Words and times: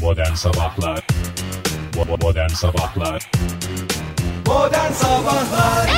Modern 0.00 0.34
Sabahlar 0.34 1.06
Modern 2.20 2.48
Sabahlar 2.48 3.30
Modern 4.46 4.92
Sabahlar 4.92 5.90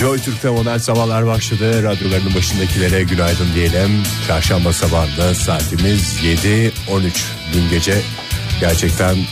Joy 0.00 0.18
Türk'te 0.18 0.48
modern 0.50 0.78
sabahlar 0.78 1.26
başladı. 1.26 1.82
Radyolarının 1.82 2.34
başındakilere 2.34 3.02
günaydın 3.02 3.54
diyelim. 3.54 4.02
Çarşamba 4.26 4.72
sabahında 4.72 5.34
saatimiz 5.34 6.16
7.13. 6.22 7.10
Dün 7.54 7.70
gece 7.70 8.00
gerçekten 8.60 9.14
eee, 9.14 9.24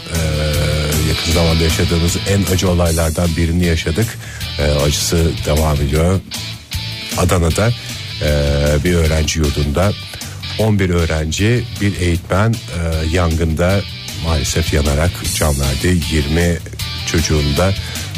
yakın 1.09 1.33
zamanda 1.33 1.63
yaşadığımız 1.65 2.17
en 2.29 2.55
acı 2.55 2.71
olaylardan 2.71 3.37
birini 3.37 3.67
yaşadık. 3.67 4.19
Eee, 4.59 4.71
acısı 4.87 5.31
devam 5.47 5.77
ediyor. 5.77 6.21
Adana'da 7.19 7.69
eee, 8.23 8.85
bir 8.85 8.95
öğrenci 8.95 9.39
yurdunda 9.39 9.93
11 10.61 10.91
öğrenci 10.91 11.65
bir 11.81 12.01
eğitmen 12.01 12.53
eee, 12.53 13.09
yangında 13.13 13.81
maalesef 14.25 14.73
yanarak 14.73 15.11
can 15.35 15.55
verdi. 15.61 15.99
20 16.13 16.59
çocuğun 17.07 17.57
da 17.57 17.71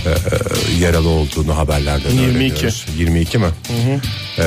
eee, 0.07 0.13
yaralı 0.81 1.09
olduğunu 1.09 1.57
haberlerden 1.59 2.11
22. 2.11 2.37
öğreniyoruz. 2.55 2.85
22 2.99 3.39
mi? 3.39 3.47
Eee, 4.39 4.45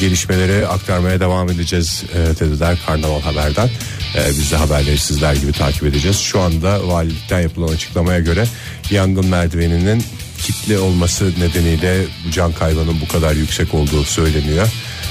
gelişmeleri 0.00 0.66
aktarmaya 0.66 1.20
devam 1.20 1.50
edeceğiz 1.50 2.04
eee, 2.14 2.26
dediler 2.26 2.78
Karnaval 2.86 3.20
Haber'den. 3.20 3.66
Eee, 4.14 4.22
biz 4.30 4.52
de 4.52 4.56
haberleri 4.56 4.98
sizler 4.98 5.34
gibi 5.34 5.52
takip 5.52 5.82
edeceğiz. 5.82 6.18
Şu 6.18 6.40
anda 6.40 6.88
valilikten 6.88 7.40
yapılan 7.40 7.68
açıklamaya 7.74 8.20
göre 8.20 8.44
yangın 8.90 9.26
merdiveninin 9.26 10.04
kilitli 10.42 10.78
olması 10.78 11.32
nedeniyle 11.40 12.04
can 12.32 12.52
kaybının 12.52 13.00
bu 13.00 13.08
kadar 13.08 13.32
yüksek 13.34 13.74
olduğu 13.74 14.04
söyleniyor. 14.04 14.68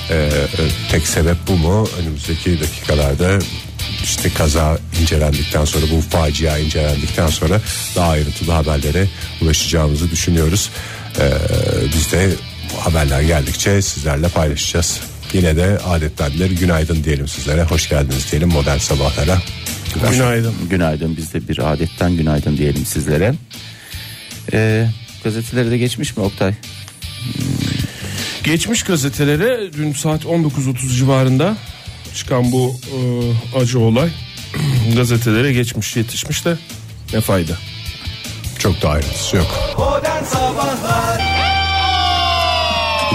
Ee, 0.10 0.16
e, 0.16 0.92
tek 0.92 1.08
sebep 1.08 1.38
bu 1.48 1.58
mu? 1.58 1.90
Önümüzdeki 2.00 2.60
dakikalarda 2.62 3.40
işte 4.04 4.30
kaza 4.30 4.78
incelendikten 5.02 5.66
sonra 5.66 5.86
bu 5.92 6.02
facia 6.02 6.58
incelendikten 6.58 7.28
sonra 7.28 7.62
daha 7.96 8.12
ayrıntılı 8.12 8.52
haberlere 8.52 9.08
ulaşacağımızı 9.42 10.12
düşünüyoruz. 10.12 10.70
Ee, 11.20 11.32
biz 11.96 12.12
de 12.12 12.30
bu 12.74 12.86
haberler 12.86 13.22
geldikçe 13.22 13.82
sizlerle 13.82 14.28
paylaşacağız. 14.28 15.00
Yine 15.34 15.56
de 15.56 15.80
adettendir 15.86 16.52
günaydın 16.52 17.04
diyelim 17.04 17.28
sizlere. 17.28 17.64
Hoş 17.64 17.90
geldiniz 17.90 18.32
diyelim 18.32 18.50
modern 18.50 18.78
sabahlara. 18.78 19.42
Günaydın. 20.12 20.54
Günaydın 20.70 21.18
biz 21.18 21.34
de 21.34 21.48
bir 21.48 21.74
adetten 21.74 22.18
günaydın 22.18 22.58
diyelim 22.58 22.86
sizlere. 22.86 23.34
Ee, 24.54 24.88
gazeteleri 25.24 25.72
de 25.72 25.78
geçmiş 25.78 26.18
mi 26.18 26.24
Oktay? 26.24 26.54
Geçmiş 28.46 28.84
gazetelere 28.84 29.74
dün 29.74 29.94
saat 29.94 30.24
19.30 30.24 30.96
civarında 30.96 31.58
çıkan 32.16 32.52
bu 32.52 32.76
e, 32.86 33.60
acı 33.60 33.80
olay 33.80 34.10
gazetelere 34.96 35.54
geçmiş 35.54 35.96
yetişmiş 35.96 36.46
de 36.46 36.58
ne 37.14 37.22
fayda. 37.22 37.54
Çok 38.60 38.82
da 38.82 38.90
ayrıntısı 38.90 39.36
yok. 39.38 39.76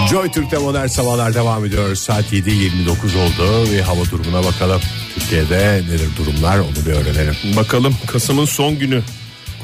Joy 0.09 0.31
Türk'te 0.31 0.57
modern 0.57 0.87
sabahlar 0.87 1.33
devam 1.33 1.65
ediyor. 1.65 1.95
Saat 1.95 2.33
7.29 2.33 2.91
oldu 3.17 3.71
ve 3.71 3.81
hava 3.81 4.05
durumuna 4.05 4.43
bakalım. 4.43 4.81
Türkiye'de 5.15 5.83
nedir 5.89 6.09
durumlar 6.17 6.59
onu 6.59 6.85
bir 6.85 6.91
öğrenelim. 6.91 7.35
Bakalım 7.55 7.95
Kasım'ın 8.07 8.45
son 8.45 8.79
günü 8.79 9.01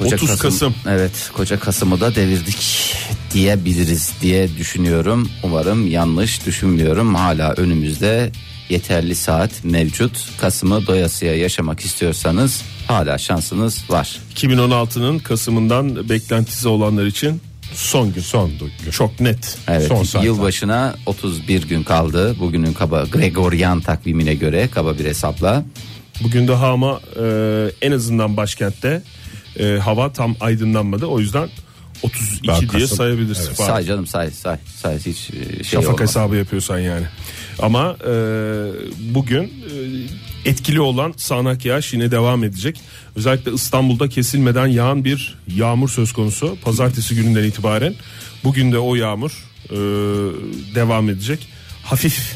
30 0.01 0.39
Kasım. 0.39 0.75
Evet 0.89 1.29
koca 1.33 1.59
Kasım'ı 1.59 2.01
da 2.01 2.15
devirdik 2.15 2.93
diyebiliriz 3.33 4.13
diye 4.21 4.57
düşünüyorum. 4.57 5.29
Umarım 5.43 5.87
yanlış 5.87 6.45
düşünmüyorum. 6.45 7.15
Hala 7.15 7.53
önümüzde 7.53 8.31
yeterli 8.69 9.15
saat 9.15 9.51
mevcut. 9.63 10.11
Kasım'ı 10.41 10.87
doyasıya 10.87 11.35
yaşamak 11.35 11.79
istiyorsanız 11.79 12.61
hala 12.87 13.17
şansınız 13.17 13.83
var. 13.89 14.19
2016'nın 14.35 15.19
Kasım'ından 15.19 16.09
beklentisi 16.09 16.67
olanlar 16.67 17.05
için 17.05 17.41
son 17.73 18.13
gün. 18.13 18.21
Son 18.21 18.49
gün. 18.49 18.91
Çok 18.91 19.19
net. 19.19 19.57
Evet 19.67 19.87
Son 19.87 20.03
saatler. 20.03 20.25
yılbaşına 20.27 20.95
31 21.05 21.63
gün 21.67 21.83
kaldı. 21.83 22.35
Bugünün 22.39 22.73
kaba 22.73 23.03
Gregorian 23.11 23.81
takvimine 23.81 24.33
göre 24.35 24.69
kaba 24.73 24.97
bir 24.99 25.05
hesapla. 25.05 25.63
Bugün 26.23 26.47
daha 26.47 26.71
ama 26.71 26.99
e, 27.23 27.25
en 27.81 27.91
azından 27.91 28.37
başkentte 28.37 29.01
e, 29.59 29.77
hava 29.77 30.13
tam 30.13 30.35
aydınlanmadı. 30.39 31.05
O 31.05 31.19
yüzden 31.19 31.49
32 32.03 32.47
Daha 32.47 32.59
diye 32.61 32.69
Kasım- 32.69 32.97
sayabilirsin. 32.97 33.45
Evet. 33.47 33.57
Say 33.57 33.83
canım 33.83 34.07
say 34.07 34.31
say 34.31 34.57
say 34.81 34.99
hiç 34.99 35.29
e, 35.29 35.53
şey 35.53 35.63
Şafak 35.63 35.87
olmaz. 35.89 36.01
hesabı 36.01 36.35
yapıyorsan 36.35 36.79
yani. 36.79 37.05
Ama 37.59 37.97
e, 38.07 38.11
bugün 39.13 39.43
e, 39.43 39.49
etkili 40.49 40.81
olan 40.81 41.13
sağanak 41.17 41.65
yağış 41.65 41.93
yine 41.93 42.11
devam 42.11 42.43
edecek. 42.43 42.81
Özellikle 43.15 43.53
İstanbul'da 43.53 44.09
kesilmeden 44.09 44.67
yağan 44.67 45.05
bir 45.05 45.35
yağmur 45.47 45.89
söz 45.89 46.11
konusu. 46.13 46.57
Pazartesi 46.63 47.15
gününden 47.15 47.43
itibaren 47.43 47.95
bugün 48.43 48.71
de 48.71 48.79
o 48.79 48.95
yağmur 48.95 49.31
e, 49.69 49.75
devam 50.75 51.09
edecek. 51.09 51.47
Hafif 51.83 52.35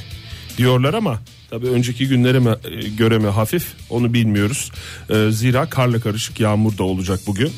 diyorlar 0.57 0.93
ama 0.93 1.21
tabii 1.51 1.67
önceki 1.67 2.07
günlere 2.07 2.39
mi 2.39 2.49
göre 2.97 3.17
mi 3.17 3.27
hafif 3.27 3.65
onu 3.89 4.13
bilmiyoruz. 4.13 4.71
E, 5.09 5.31
zira 5.31 5.69
karla 5.69 5.99
karışık 5.99 6.39
yağmur 6.39 6.77
da 6.77 6.83
olacak 6.83 7.19
bugün. 7.27 7.51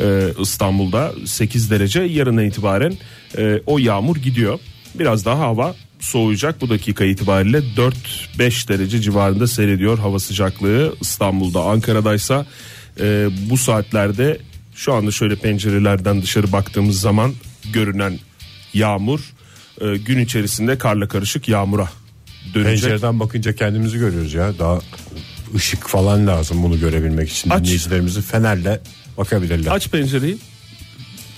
E, 0.00 0.28
İstanbul'da 0.40 1.12
8 1.26 1.70
derece 1.70 2.00
yarından 2.00 2.44
itibaren 2.44 2.94
e, 3.38 3.60
o 3.66 3.78
yağmur 3.78 4.16
gidiyor. 4.16 4.58
Biraz 4.94 5.24
daha 5.24 5.38
hava 5.38 5.74
soğuyacak 6.00 6.60
bu 6.60 6.70
dakika 6.70 7.04
itibariyle 7.04 7.62
4-5 8.38 8.68
derece 8.68 9.00
civarında 9.00 9.46
seyrediyor 9.46 9.98
hava 9.98 10.18
sıcaklığı 10.18 10.94
İstanbul'da 11.00 11.62
Ankara'daysa 11.62 12.46
e, 13.00 13.28
bu 13.50 13.56
saatlerde 13.56 14.38
şu 14.74 14.92
anda 14.92 15.10
şöyle 15.10 15.36
pencerelerden 15.36 16.22
dışarı 16.22 16.52
baktığımız 16.52 17.00
zaman 17.00 17.32
görünen 17.72 18.18
yağmur 18.74 19.20
e, 19.80 19.96
gün 19.96 20.18
içerisinde 20.18 20.78
karla 20.78 21.08
karışık 21.08 21.48
yağmura 21.48 21.88
dönecek. 22.54 22.82
Pencereden 22.82 23.20
bakınca 23.20 23.54
kendimizi 23.54 23.98
görüyoruz 23.98 24.34
ya. 24.34 24.58
Daha 24.58 24.78
ışık 25.54 25.88
falan 25.88 26.26
lazım 26.26 26.62
bunu 26.62 26.80
görebilmek 26.80 27.30
için. 27.30 27.50
Aç. 27.50 27.64
Dinleyicilerimizi 27.64 28.22
fenerle 28.22 28.80
bakabilirler. 29.18 29.70
Aç 29.70 29.90
pencereyi 29.90 30.38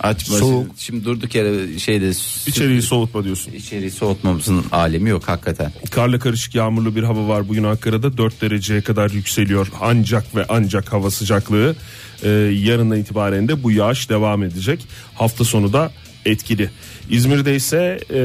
Açma. 0.03 0.37
Soğuk. 0.39 0.67
Şimdi 0.77 1.05
durduk 1.05 1.35
yere 1.35 1.79
şeyde 1.79 2.11
içeriği 2.47 2.83
soğutma 2.83 3.25
diyorsun. 3.25 3.53
içeriği 3.53 3.91
soğutmamızın 3.91 4.65
alemi 4.73 5.11
yok 5.11 5.29
hakikaten. 5.29 5.73
Karla 5.91 6.19
karışık 6.19 6.55
yağmurlu 6.55 6.97
bir 6.97 7.03
hava 7.03 7.29
var 7.29 7.49
bugün 7.49 7.65
Ankara'da 7.65 8.19
4 8.19 8.43
dereceye 8.43 8.81
kadar 8.81 9.11
yükseliyor 9.11 9.67
ancak 9.81 10.37
ve 10.37 10.47
ancak 10.49 10.93
hava 10.93 11.11
sıcaklığı 11.11 11.77
ee, 12.23 12.29
yarından 12.65 12.99
itibaren 12.99 13.49
de 13.49 13.63
bu 13.63 13.71
yağış 13.71 14.11
devam 14.11 14.43
edecek 14.43 14.87
hafta 15.15 15.45
sonu 15.45 15.73
da 15.73 15.93
etkili 16.27 16.71
İzmir'de 17.11 17.57
ise 17.57 18.01
e, 18.11 18.19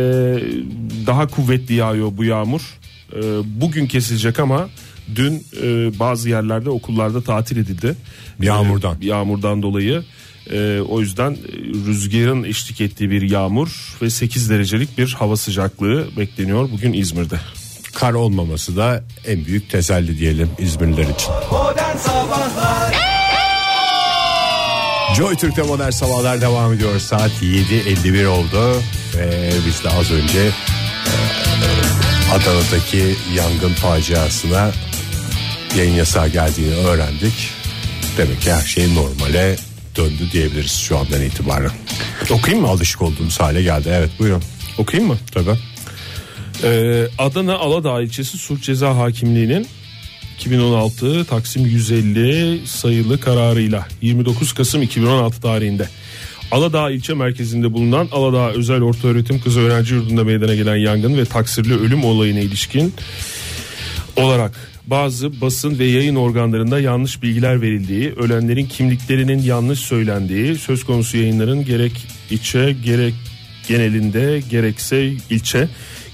daha 1.07 1.27
kuvvetli 1.27 1.73
yağıyor 1.73 2.11
bu 2.17 2.23
yağmur 2.23 2.61
Ee, 3.13 3.21
bugün 3.45 3.87
kesilecek 3.87 4.39
ama 4.39 4.69
dün 5.15 5.43
e, 5.61 5.99
bazı 5.99 6.29
yerlerde 6.29 6.69
okullarda 6.69 7.21
tatil 7.21 7.57
edildi 7.57 7.95
Yağmurdan. 8.41 8.97
Ee, 9.01 9.05
yağmurdan 9.05 9.61
dolayı 9.61 10.03
Ee, 10.51 10.79
o 10.89 11.01
yüzden 11.01 11.31
e, 11.31 11.37
rüzgarın 11.87 12.43
eşlik 12.43 12.81
ettiği 12.81 13.11
bir 13.11 13.21
yağmur 13.21 13.97
ve 14.01 14.09
8 14.09 14.49
derecelik 14.49 14.97
bir 14.97 15.13
hava 15.13 15.37
sıcaklığı 15.37 16.07
bekleniyor 16.17 16.69
bugün 16.71 16.93
İzmir'de. 16.93 17.39
Kar 17.93 18.13
olmaması 18.13 18.77
da 18.77 19.03
en 19.27 19.45
büyük 19.45 19.69
teselli 19.69 20.19
diyelim 20.19 20.49
İzmirliler 20.59 21.03
için. 21.03 21.31
Modern 21.51 21.97
Sabahlar 21.97 23.14
Joy 25.13 25.35
Türk'te 25.35 25.61
modern 25.61 25.89
sabahlar 25.89 26.41
devam 26.41 26.73
ediyor. 26.73 26.99
Saat 26.99 27.31
7.51 27.41 28.25
oldu 28.25 28.81
ve 29.17 29.51
biz 29.67 29.83
de 29.83 29.89
az 29.89 30.11
önce 30.11 30.39
e, 30.39 30.51
Adana'daki 32.33 33.15
yangın 33.35 33.73
faciasına 33.73 34.71
yayın 35.77 35.93
yasağı 35.93 36.27
geldiğini 36.27 36.75
öğrendik. 36.75 37.49
Demek 38.17 38.41
ki 38.41 38.51
her 38.53 38.61
şey 38.61 38.95
normale 38.95 39.55
döndü 39.95 40.31
diyebiliriz 40.31 40.71
şu 40.79 40.97
andan 40.97 41.21
itibaren. 41.21 41.71
Okuyayım 42.31 42.65
mı? 42.65 42.71
Alışık 42.71 43.01
olduğumuz 43.01 43.39
hale 43.39 43.61
geldi. 43.61 43.89
Evet 43.93 44.09
buyurun. 44.19 44.43
Okuyayım 44.77 45.11
mı? 45.11 45.17
Tabii. 45.31 45.55
Ee, 46.63 47.07
Adana 47.17 47.55
Aladağ 47.55 48.01
ilçesi 48.01 48.37
Suç 48.37 48.63
Ceza 48.63 48.97
Hakimliği'nin 48.97 49.67
2016 50.35 51.25
Taksim 51.25 51.65
150 51.65 52.67
sayılı 52.67 53.19
kararıyla 53.19 53.87
29 54.01 54.53
Kasım 54.53 54.81
2016 54.81 55.41
tarihinde 55.41 55.89
Aladağ 56.51 56.91
ilçe 56.91 57.13
merkezinde 57.13 57.73
bulunan 57.73 58.09
Aladağ 58.11 58.51
Özel 58.51 58.81
Ortaöğretim 58.81 59.41
Kız 59.41 59.57
Öğrenci 59.57 59.93
Yurdu'nda 59.93 60.23
meydana 60.23 60.55
gelen 60.55 60.75
yangın 60.75 61.17
ve 61.17 61.25
taksirli 61.25 61.73
ölüm 61.73 62.03
olayına 62.03 62.39
ilişkin 62.39 62.93
olarak 64.17 64.71
bazı 64.87 65.41
basın 65.41 65.79
ve 65.79 65.85
yayın 65.85 66.15
organlarında 66.15 66.79
yanlış 66.79 67.23
bilgiler 67.23 67.61
verildiği, 67.61 68.13
ölenlerin 68.13 68.65
kimliklerinin 68.65 69.39
yanlış 69.39 69.79
söylendiği, 69.79 70.55
söz 70.55 70.83
konusu 70.83 71.17
yayınların 71.17 71.65
gerek 71.65 72.07
içe 72.31 72.75
gerek 72.83 73.13
genelinde 73.67 74.41
gerekse 74.49 75.05
ilçe 75.29 75.67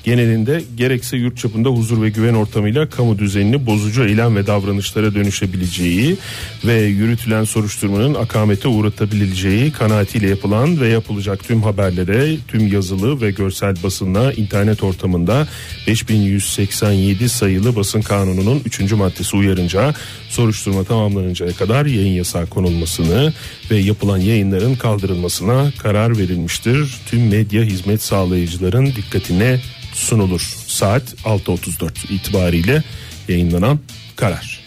genelinde 0.03 0.63
gerekse 0.75 1.17
yurt 1.17 1.37
çapında 1.37 1.69
huzur 1.69 2.01
ve 2.01 2.09
güven 2.09 2.33
ortamıyla 2.33 2.89
kamu 2.89 3.19
düzenini 3.19 3.65
bozucu 3.65 4.03
eylem 4.03 4.35
ve 4.35 4.47
davranışlara 4.47 5.13
dönüşebileceği 5.15 6.17
ve 6.65 6.81
yürütülen 6.81 7.43
soruşturmanın 7.43 8.13
akamete 8.13 8.67
uğratabileceği 8.67 9.71
kanaatiyle 9.71 10.29
yapılan 10.29 10.81
ve 10.81 10.87
yapılacak 10.87 11.43
tüm 11.43 11.63
haberlere, 11.63 12.37
tüm 12.47 12.67
yazılı 12.67 13.21
ve 13.21 13.31
görsel 13.31 13.75
basına 13.83 14.33
internet 14.33 14.83
ortamında 14.83 15.47
5187 15.87 17.29
sayılı 17.29 17.75
basın 17.75 18.01
kanununun 18.01 18.61
3. 18.65 18.91
maddesi 18.91 19.35
uyarınca 19.35 19.93
soruşturma 20.29 20.83
tamamlanıncaya 20.83 21.51
kadar 21.51 21.85
yayın 21.85 22.13
yasağı 22.13 22.47
konulmasını 22.47 23.33
ve 23.71 23.77
yapılan 23.77 24.17
yayınların 24.17 24.75
kaldırılmasına 24.75 25.71
karar 25.77 26.17
verilmiştir. 26.17 26.97
Tüm 27.05 27.27
medya 27.27 27.63
hizmet 27.63 28.01
sağlayıcıların 28.01 28.85
dikkatine 28.85 29.59
sunulur. 29.93 30.41
Saat 30.67 31.03
6.34 31.03 32.13
itibariyle 32.13 32.83
yayınlanan 33.27 33.79
karar. 34.15 34.61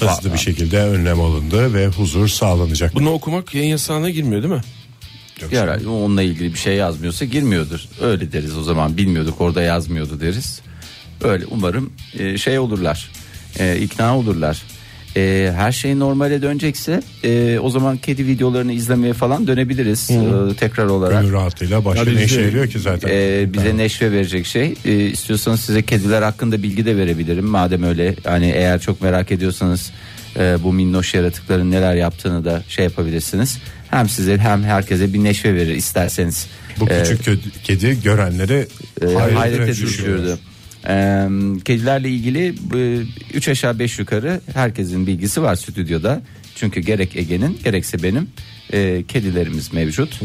Hızlı 0.00 0.32
bir 0.32 0.38
şekilde 0.38 0.80
önlem 0.80 1.20
alındı 1.20 1.74
ve 1.74 1.86
huzur 1.86 2.28
sağlanacak. 2.28 2.94
Bunu 2.94 3.10
okumak 3.10 3.54
yayın 3.54 3.68
yasağına 3.68 4.10
girmiyor 4.10 4.42
değil 4.42 4.54
mi? 4.54 4.62
Herhalde 5.50 5.88
onunla 5.88 6.22
ilgili 6.22 6.52
bir 6.52 6.58
şey 6.58 6.74
yazmıyorsa 6.74 7.24
girmiyordur. 7.24 7.80
Öyle 8.00 8.32
deriz 8.32 8.56
o 8.56 8.62
zaman 8.62 8.96
bilmiyorduk 8.96 9.40
orada 9.40 9.62
yazmıyordu 9.62 10.20
deriz. 10.20 10.60
Öyle 11.22 11.46
umarım 11.46 11.92
e, 12.18 12.38
şey 12.38 12.58
olurlar. 12.58 13.10
E, 13.58 13.78
ikna 13.78 14.18
olurlar. 14.18 14.62
E, 15.16 15.52
her 15.56 15.72
şey 15.72 15.98
normale 15.98 16.42
dönecekse 16.42 17.02
e, 17.24 17.58
o 17.58 17.70
zaman 17.70 17.96
kedi 17.96 18.26
videolarını 18.26 18.72
izlemeye 18.72 19.12
falan 19.12 19.46
dönebiliriz 19.46 20.10
e, 20.10 20.56
tekrar 20.56 20.86
olarak. 20.86 21.22
Gönül 21.22 21.32
rahatlığıyla 21.32 21.84
başka 21.84 22.00
Hadi 22.00 22.10
ne 22.16 22.24
işe 22.24 22.24
bize- 22.24 22.42
yarıyor 22.42 22.66
ki 22.68 22.78
zaten. 22.78 23.08
Ee, 23.12 23.52
bize 23.52 23.76
neşve 23.76 24.12
verecek 24.12 24.46
şey. 24.46 24.74
Ee, 24.84 24.92
istiyorsanız 24.94 25.60
size 25.60 25.82
kediler 25.82 26.22
hakkında 26.22 26.62
bilgi 26.62 26.86
de 26.86 26.96
verebilirim. 26.96 27.44
Madem 27.46 27.82
öyle 27.82 28.14
hani 28.24 28.46
eğer 28.50 28.80
çok 28.80 29.00
merak 29.02 29.32
ediyorsanız 29.32 29.90
e, 30.36 30.56
bu 30.62 30.72
minnoş 30.72 31.14
yaratıkların 31.14 31.70
neler 31.70 31.94
yaptığını 31.94 32.44
da 32.44 32.62
şey 32.68 32.84
yapabilirsiniz. 32.84 33.58
Hem 33.90 34.08
size 34.08 34.38
hem 34.38 34.62
herkese 34.64 35.12
bir 35.12 35.24
neşve 35.24 35.54
verir 35.54 35.74
isterseniz. 35.74 36.46
Bu 36.80 36.86
Ee, 36.90 37.02
küçük 37.02 37.26
kö- 37.26 37.38
kedi 37.64 38.02
görenleri 38.02 38.66
e, 39.02 39.14
hayrete 39.14 39.66
düşürüyor. 39.68 40.18
düşürdü. 40.18 40.38
Ee, 40.88 41.28
kedilerle 41.64 42.08
ilgili 42.10 42.54
3 43.34 43.48
aşağı 43.48 43.78
5 43.78 43.98
yukarı 43.98 44.40
herkesin 44.54 45.06
bilgisi 45.06 45.42
var 45.42 45.54
stüdyoda. 45.54 46.22
Çünkü 46.54 46.80
gerek 46.80 47.16
Ege'nin 47.16 47.58
gerekse 47.64 48.02
benim 48.02 48.28
e, 48.72 49.04
kedilerimiz 49.08 49.72
mevcut. 49.72 50.20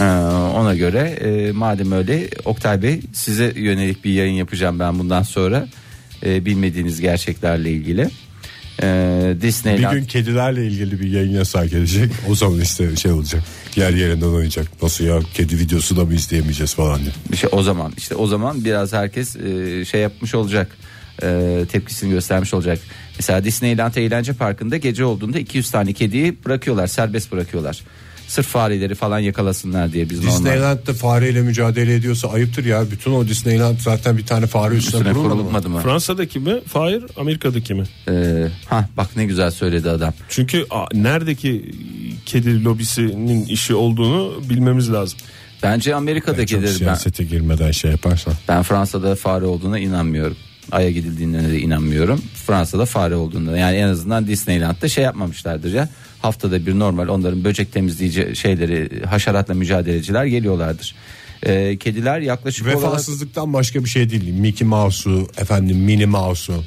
Ee, 0.00 0.04
ona 0.54 0.74
göre 0.74 0.98
e, 1.00 1.52
madem 1.52 1.92
öyle 1.92 2.28
Oktay 2.44 2.82
Bey 2.82 3.00
size 3.12 3.52
yönelik 3.56 4.04
bir 4.04 4.12
yayın 4.12 4.34
yapacağım 4.34 4.78
ben 4.78 4.98
bundan 4.98 5.22
sonra. 5.22 5.68
E, 6.26 6.44
bilmediğiniz 6.44 7.00
gerçeklerle 7.00 7.70
ilgili. 7.70 8.10
Bir 8.82 9.40
Disneyland 9.40 9.94
gün 9.94 10.04
kedilerle 10.04 10.66
ilgili 10.66 11.00
bir 11.00 11.10
yayın 11.10 11.30
yasağı 11.30 11.66
gelecek. 11.66 12.12
O 12.28 12.34
zaman 12.34 12.60
işte 12.60 12.96
şey 12.96 13.12
olacak. 13.12 13.42
Yer 13.76 13.90
yerinden 13.90 14.26
oynayacak. 14.26 14.82
Nasıl 14.82 15.04
ya 15.04 15.20
kedi 15.34 15.58
videosu 15.58 15.96
da 15.96 16.04
mı 16.04 16.14
izleyemeyeceğiz 16.14 16.74
falan 16.74 17.00
diye. 17.00 17.12
Bir 17.32 17.36
şey 17.36 17.50
o 17.52 17.62
zaman 17.62 17.92
işte 17.96 18.14
o 18.14 18.26
zaman 18.26 18.64
biraz 18.64 18.92
herkes 18.92 19.36
e, 19.36 19.84
şey 19.84 20.00
yapmış 20.00 20.34
olacak. 20.34 20.76
E, 21.22 21.64
tepkisini 21.72 22.10
göstermiş 22.10 22.54
olacak. 22.54 22.78
Mesela 23.18 23.44
Disneyland 23.44 23.94
Eğlence 23.94 24.32
Parkı'nda 24.32 24.76
gece 24.76 25.04
olduğunda 25.04 25.38
200 25.38 25.70
tane 25.70 25.92
kediyi 25.92 26.44
bırakıyorlar, 26.44 26.86
serbest 26.86 27.32
bırakıyorlar. 27.32 27.84
Sırf 28.28 28.46
fareleri 28.46 28.94
falan 28.94 29.18
yakalasınlar 29.18 29.92
diye 29.92 30.10
biz 30.10 30.18
normal 30.24 30.32
Disneyland'da 30.36 30.94
fareyle 30.94 31.42
mücadele 31.42 31.94
ediyorsa 31.94 32.28
ayıptır 32.28 32.64
ya. 32.64 32.90
Bütün 32.90 33.12
o 33.12 33.28
Disneyland 33.28 33.78
zaten 33.80 34.16
bir 34.18 34.26
tane 34.26 34.46
fare 34.46 34.74
üstüne, 34.74 35.00
üstüne 35.00 35.12
kurulmadı 35.14 35.68
mı? 35.68 35.76
mı? 35.76 35.82
Fransa'daki 35.82 36.38
mi? 36.38 36.54
Hayır, 36.72 37.04
Amerika'daki 37.16 37.74
mi? 37.74 37.84
E, 38.08 38.12
ha 38.66 38.88
bak 38.96 39.16
ne 39.16 39.24
güzel 39.24 39.50
söyledi 39.50 39.90
adam. 39.90 40.14
Çünkü 40.28 40.66
a, 40.70 40.84
neredeki 40.94 41.72
kedi 42.26 42.64
lobisinin 42.64 43.46
işi 43.46 43.74
olduğunu 43.74 44.42
bilmemiz 44.50 44.92
lazım. 44.92 45.18
Bence 45.62 45.90
Çok 45.90 45.98
Amerika'dakidir. 45.98 46.62
Ben, 46.62 46.72
siyasete 46.72 47.24
girmeden 47.24 47.70
şey 47.70 47.90
yaparsan. 47.90 48.34
ben 48.48 48.62
Fransa'da 48.62 49.14
fare 49.14 49.44
olduğuna 49.44 49.78
inanmıyorum. 49.78 50.36
Ay'a 50.72 50.90
gidildiğine 50.90 51.48
de 51.48 51.60
inanmıyorum. 51.60 52.22
Fransa'da 52.46 52.86
fare 52.86 53.14
olduğunda 53.14 53.56
yani 53.56 53.76
en 53.76 53.88
azından 53.88 54.26
Disneyland'da 54.26 54.88
şey 54.88 55.04
yapmamışlardır 55.04 55.72
ya. 55.72 55.88
Haftada 56.22 56.66
bir 56.66 56.78
normal 56.78 57.08
onların 57.08 57.44
böcek 57.44 57.72
temizleyici 57.72 58.36
şeyleri 58.36 59.06
haşeratla 59.06 59.54
mücadeleciler 59.54 60.24
geliyorlardır. 60.24 60.94
Ee, 61.42 61.76
kediler 61.76 62.20
yaklaşık 62.20 62.66
olarak 62.66 62.82
Vefasızlıktan 62.82 63.52
başka 63.52 63.84
bir 63.84 63.88
şey 63.88 64.10
değil. 64.10 64.32
Mickey 64.32 64.68
Mouse'u, 64.68 65.28
efendim 65.38 65.78
Minnie 65.78 66.06
Mouse'u. 66.06 66.64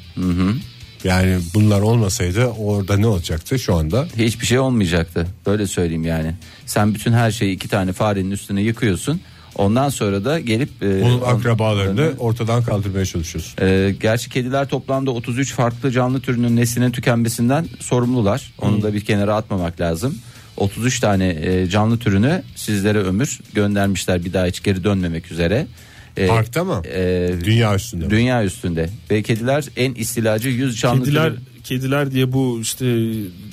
Yani 1.04 1.38
bunlar 1.54 1.80
olmasaydı 1.80 2.46
orada 2.46 2.96
ne 2.96 3.06
olacaktı 3.06 3.58
şu 3.58 3.74
anda? 3.74 4.08
hiçbir 4.16 4.46
şey 4.46 4.58
olmayacaktı. 4.58 5.26
Böyle 5.46 5.66
söyleyeyim 5.66 6.04
yani. 6.04 6.34
Sen 6.66 6.94
bütün 6.94 7.12
her 7.12 7.30
şeyi 7.30 7.54
iki 7.54 7.68
tane 7.68 7.92
farenin 7.92 8.30
üstüne 8.30 8.62
yıkıyorsun. 8.62 9.20
Ondan 9.56 9.88
sonra 9.88 10.24
da 10.24 10.40
gelip 10.40 10.82
e, 10.82 11.02
Onun 11.02 11.20
on- 11.20 11.36
akrabalarını 11.36 12.12
ortadan 12.18 12.62
kaldırmaya 12.64 13.04
çalışıyorsun. 13.06 13.54
Ee, 13.60 13.94
gerçi 14.00 14.30
kediler 14.30 14.68
toplamda 14.68 15.10
33 15.10 15.52
farklı 15.52 15.90
canlı 15.90 16.20
türünün 16.20 16.56
neslinin 16.56 16.90
tükenmesinden 16.90 17.66
sorumlular. 17.80 18.52
Onu 18.60 18.82
da 18.82 18.94
bir 18.94 19.00
kenara 19.04 19.34
atmamak 19.36 19.80
lazım. 19.80 20.18
33 20.56 21.00
tane 21.00 21.28
e, 21.42 21.66
canlı 21.68 21.98
türünü 21.98 22.42
sizlere 22.56 22.98
ömür 22.98 23.40
göndermişler 23.54 24.24
bir 24.24 24.32
daha 24.32 24.46
hiç 24.46 24.62
geri 24.62 24.84
dönmemek 24.84 25.32
üzere. 25.32 25.66
Ee, 26.16 26.26
Parkta 26.26 26.64
mı? 26.64 26.82
e, 26.94 27.30
Dünya 27.44 27.74
üstünde. 27.74 28.04
mi? 28.04 28.10
dünya 28.10 28.44
üstünde 28.44 28.90
ve 29.10 29.22
kediler 29.22 29.64
en 29.76 29.94
istilacı 29.94 30.48
100 30.48 30.80
canlı 30.80 31.04
Kediler 31.04 31.30
türü. 31.30 31.40
kediler 31.64 32.10
diye 32.10 32.32
bu 32.32 32.58
işte 32.62 32.86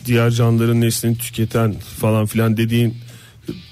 diğer 0.05 0.29
canlıların 0.31 0.81
neslini 0.81 1.17
tüketen 1.17 1.75
falan 1.99 2.25
filan 2.25 2.57
dediğin 2.57 2.95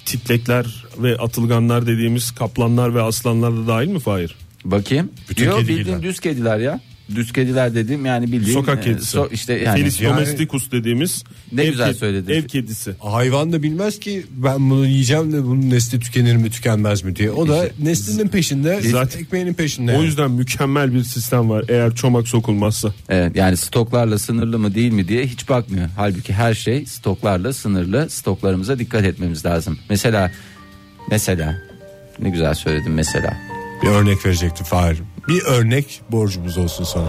tiplekler 0.06 0.66
ve 1.00 1.18
atılganlar 1.18 1.88
dediğimiz 1.88 2.32
kaplanlar 2.32 2.96
ve 2.96 3.02
aslanlar 3.02 3.54
da 3.54 3.68
dahil 3.68 3.88
mi 3.88 4.00
Fahir? 4.00 4.36
Bakayım. 4.66 5.10
Bütün 5.30 5.46
Yok 5.46 5.60
kediler. 5.60 5.78
bildiğin 5.80 6.02
düz 6.02 6.20
kediler 6.20 6.58
ya. 6.60 6.80
Düz 7.16 7.34
kediler 7.34 7.76
dediğim 7.76 8.06
yani 8.06 8.32
bildiğin 8.32 8.54
Sokak 8.58 8.78
e, 8.80 8.82
kedisi. 8.82 9.18
so- 9.18 9.34
işte 9.34 9.54
yani 9.54 9.80
Felis 9.80 10.02
Yani- 10.02 10.14
domesticus 10.16 10.72
dediğimiz 10.72 11.24
Ne 11.52 11.64
ev 11.64 11.70
güzel 11.72 11.94
söyledin. 11.94 12.34
Ev 12.34 12.44
kedisi. 12.44 12.92
Hayvan 13.00 13.54
da 13.54 13.64
bilmez 13.64 14.00
ki 14.00 14.26
ben 14.32 14.70
bunu 14.70 14.86
yiyeceğim 14.86 15.34
de 15.34 15.44
bunun 15.44 15.70
nesli 15.70 16.00
tükenir 16.00 16.36
mi 16.36 16.50
tükenmez 16.52 17.04
mi 17.04 17.16
diye. 17.16 17.32
O 17.32 17.48
da 17.48 17.68
neslinin 17.80 18.28
peşinde 18.28 18.82
Zaten- 18.82 19.20
ekmeğinin 19.20 19.54
peşinde. 19.54 19.92
O 19.92 19.94
yani. 19.96 20.06
yüzden 20.06 20.32
mükemmel 20.32 20.94
bir 20.94 21.04
sistem 21.04 21.50
var 21.50 21.66
eğer 21.70 21.96
çomak 21.96 22.28
sokulmazsa. 22.28 22.94
Evet, 23.10 23.36
yani 23.36 23.58
stoklarla 23.58 24.20
sınırlı 24.20 24.60
mı 24.60 24.76
değil 24.76 24.92
mi 24.92 25.08
diye 25.08 25.26
hiç 25.26 25.50
bakmıyor. 25.50 25.90
Halbuki 25.96 26.34
her 26.34 26.54
şey 26.54 26.86
stoklarla 26.86 27.54
sınırlı. 27.54 28.10
Stoklarımıza 28.10 28.80
dikkat 28.80 29.06
etmemiz 29.06 29.46
lazım. 29.46 29.78
Mesela 29.90 30.32
mesela 31.12 31.56
ne 32.20 32.30
güzel 32.30 32.54
söyledim 32.54 32.94
mesela. 32.94 33.38
Bir 33.84 33.88
örnek 33.88 34.26
verecekti 34.26 34.64
Fahir. 34.64 34.98
Bir 35.28 35.42
örnek 35.42 36.02
borcumuz 36.12 36.58
olsun 36.58 36.84
sana. 36.84 37.08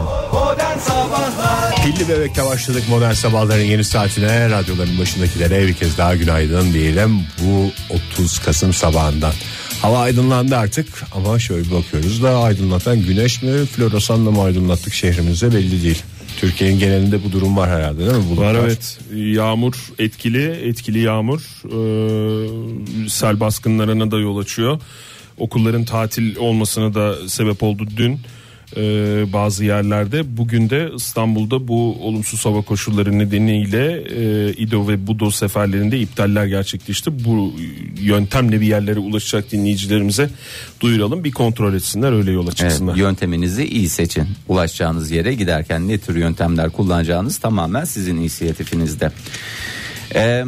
Pilli 1.84 2.08
Bebek'te 2.08 2.44
başladık 2.44 2.82
modern 2.88 3.12
sabahların 3.12 3.64
yeni 3.64 3.84
saatine. 3.84 4.50
Radyoların 4.50 4.98
başındakilere 4.98 5.66
bir 5.66 5.74
kez 5.74 5.98
daha 5.98 6.16
günaydın 6.16 6.72
diyelim. 6.72 7.20
Bu 7.42 7.70
30 8.14 8.38
Kasım 8.38 8.72
sabahından. 8.72 9.32
Hava 9.82 9.98
aydınlandı 9.98 10.56
artık 10.56 10.86
ama 11.14 11.38
şöyle 11.38 11.70
bakıyoruz 11.70 12.22
da 12.22 12.38
aydınlatan 12.38 13.02
güneş 13.02 13.42
mi 13.42 13.66
floresanla 13.66 14.30
mı 14.30 14.42
aydınlattık 14.42 14.94
şehrimize 14.94 15.52
belli 15.52 15.82
değil. 15.82 16.02
Türkiye'nin 16.38 16.78
genelinde 16.78 17.24
bu 17.24 17.32
durum 17.32 17.56
var 17.56 17.70
herhalde 17.70 17.98
değil 17.98 18.10
mi? 18.10 18.16
Var 18.16 18.28
Bulutlar. 18.28 18.54
evet 18.54 18.98
yağmur 19.14 19.74
etkili 19.98 20.44
etkili 20.50 20.98
yağmur 20.98 21.40
Ee, 21.64 23.08
sel 23.08 23.40
baskınlarına 23.40 24.10
da 24.10 24.18
yol 24.18 24.38
açıyor. 24.38 24.80
Okulların 25.38 25.84
tatil 25.84 26.36
olmasına 26.36 26.94
da 26.94 27.28
sebep 27.28 27.62
oldu 27.62 27.86
dün 27.96 28.20
ee, 28.76 29.32
bazı 29.32 29.64
yerlerde. 29.64 30.36
Bugün 30.36 30.70
de 30.70 30.90
İstanbul'da 30.96 31.68
bu 31.68 32.06
olumsuz 32.06 32.44
hava 32.44 32.62
koşulları 32.62 33.18
nedeniyle 33.18 34.02
e, 34.02 34.52
İdo 34.52 34.88
ve 34.88 35.06
Budo 35.06 35.30
seferlerinde 35.30 36.00
iptaller 36.00 36.46
gerçekleşti. 36.46 37.24
Bu 37.24 37.52
yöntemle 38.00 38.60
bir 38.60 38.66
yerlere 38.66 38.98
ulaşacak 38.98 39.52
dinleyicilerimize 39.52 40.30
duyuralım 40.80 41.24
bir 41.24 41.32
kontrol 41.32 41.74
etsinler 41.74 42.12
öyle 42.12 42.30
yola 42.30 42.48
Evet, 42.48 42.56
çıksınlar. 42.56 42.96
yönteminizi 42.96 43.64
iyi 43.64 43.88
seçin. 43.88 44.24
Ulaşacağınız 44.48 45.10
yere 45.10 45.34
giderken 45.34 45.88
ne 45.88 45.98
tür 45.98 46.16
yöntemler 46.16 46.70
kullanacağınız 46.70 47.38
tamamen 47.38 47.84
sizin 47.84 48.16
inisiyatifinizde. 48.16 49.10
Ee, 50.14 50.44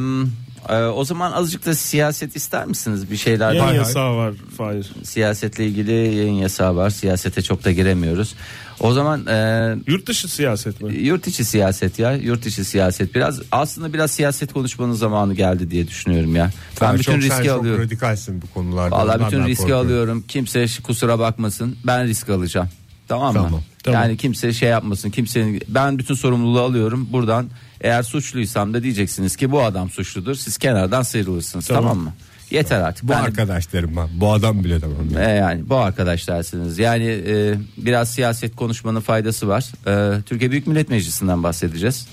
Ee, 0.69 0.75
o 0.83 1.05
zaman 1.05 1.33
azıcık 1.33 1.67
da 1.67 1.75
siyaset 1.75 2.37
ister 2.37 2.67
misiniz? 2.67 3.11
Bir 3.11 3.17
şeyler 3.17 3.53
Yayın 3.53 3.65
hay. 3.69 3.77
yasağı 3.77 4.17
var 4.17 4.35
Fahir. 4.57 4.91
siyasetle 5.05 5.67
ilgili 5.67 5.93
yayın 5.93 6.33
yasağı 6.33 6.77
var. 6.77 6.91
Siyasete 6.91 7.43
çok 7.43 7.65
da 7.65 7.73
giremiyoruz. 7.73 8.35
O 8.81 8.93
zaman 8.93 9.27
e, 9.27 9.77
Yurt 9.87 10.07
dışı 10.07 10.29
siyaset 10.29 10.81
mi? 10.83 10.95
yurt 10.95 11.27
içi 11.27 11.45
siyaset 11.45 11.99
ya. 11.99 12.13
Yurt 12.13 12.47
içi 12.47 12.65
siyaset 12.65 13.15
biraz 13.15 13.41
aslında 13.53 13.93
biraz 13.93 14.11
siyaset 14.11 14.53
konuşmanın 14.53 14.93
zamanı 14.93 15.35
geldi 15.35 15.71
diye 15.71 15.89
düşünüyorum 15.89 16.37
ya. 16.37 16.51
Ben 16.81 16.87
Sen 16.87 16.95
bütün 16.99 17.13
çok, 17.13 17.23
sen 17.23 17.31
riski 17.31 17.49
çok 17.49 17.61
alıyorum. 17.61 17.85
radikalsin 17.85 18.43
bu 18.43 18.47
konularda. 18.55 18.97
Vallahi 18.97 19.17
Ondan 19.17 19.27
bütün 19.31 19.47
riski 19.47 19.75
alıyorum. 19.75 20.25
Kimse 20.29 20.67
kusura 20.83 21.19
bakmasın. 21.19 21.77
Ben 21.87 22.07
risk 22.07 22.29
alacağım. 22.29 22.69
Tamam 23.11 23.35
mı? 23.35 23.43
Tamam, 23.43 23.63
tamam. 23.83 24.03
Yani 24.03 24.17
kimse 24.17 24.53
şey 24.53 24.69
yapmasın. 24.69 25.11
Kimsenin 25.11 25.61
ben 25.69 25.99
bütün 25.99 26.15
sorumluluğu 26.15 26.61
alıyorum. 26.61 27.09
Buradan 27.13 27.47
eğer 27.81 28.03
suçluysam 28.03 28.75
da 28.75 28.83
diyeceksiniz 28.83 29.37
ki 29.37 29.51
bu 29.51 29.63
adam 29.63 29.91
suçludur. 29.91 30.35
Siz 30.35 30.59
kenardan 30.59 31.03
sıyrılırsınız. 31.03 31.67
Tamam, 31.67 31.83
Tamam. 31.83 31.99
mı? 31.99 32.13
Yeter 32.51 32.81
artık. 32.81 33.05
Bu 33.05 33.09
Ben- 33.09 33.21
arkadaşlarım 33.21 33.97
ben. 33.97 34.09
Bu 34.15 34.33
adam 34.33 34.65
bile 34.65 34.81
tamam. 34.81 34.97
e, 35.19 35.31
yani 35.31 35.69
bu 35.69 35.77
arkadaşlarsınız. 35.77 36.79
Yani 36.79 37.05
e, 37.27 37.55
biraz 37.77 38.11
siyaset 38.11 38.57
konuşmanın 38.57 39.01
faydası 39.01 39.49
var. 39.49 39.65
E, 39.87 40.23
Türkiye 40.23 40.51
Büyük 40.51 40.67
Millet 40.67 40.89
Meclisi'nden 40.91 41.43
bahsedeceğiz. 41.43 42.09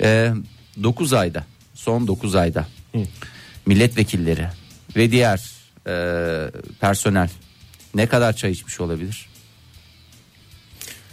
E, 0.00 0.32
9 0.82 1.12
ayda, 1.12 1.44
son 1.74 2.06
9 2.06 2.34
ayda 2.34 2.66
milletvekilleri 3.66 4.46
ve 4.96 5.10
diğer 5.10 5.40
e, 5.86 5.94
personel 6.80 7.28
ne 7.94 8.06
kadar 8.06 8.32
çay 8.32 8.50
içmiş 8.50 8.80
olabilir? 8.80 9.26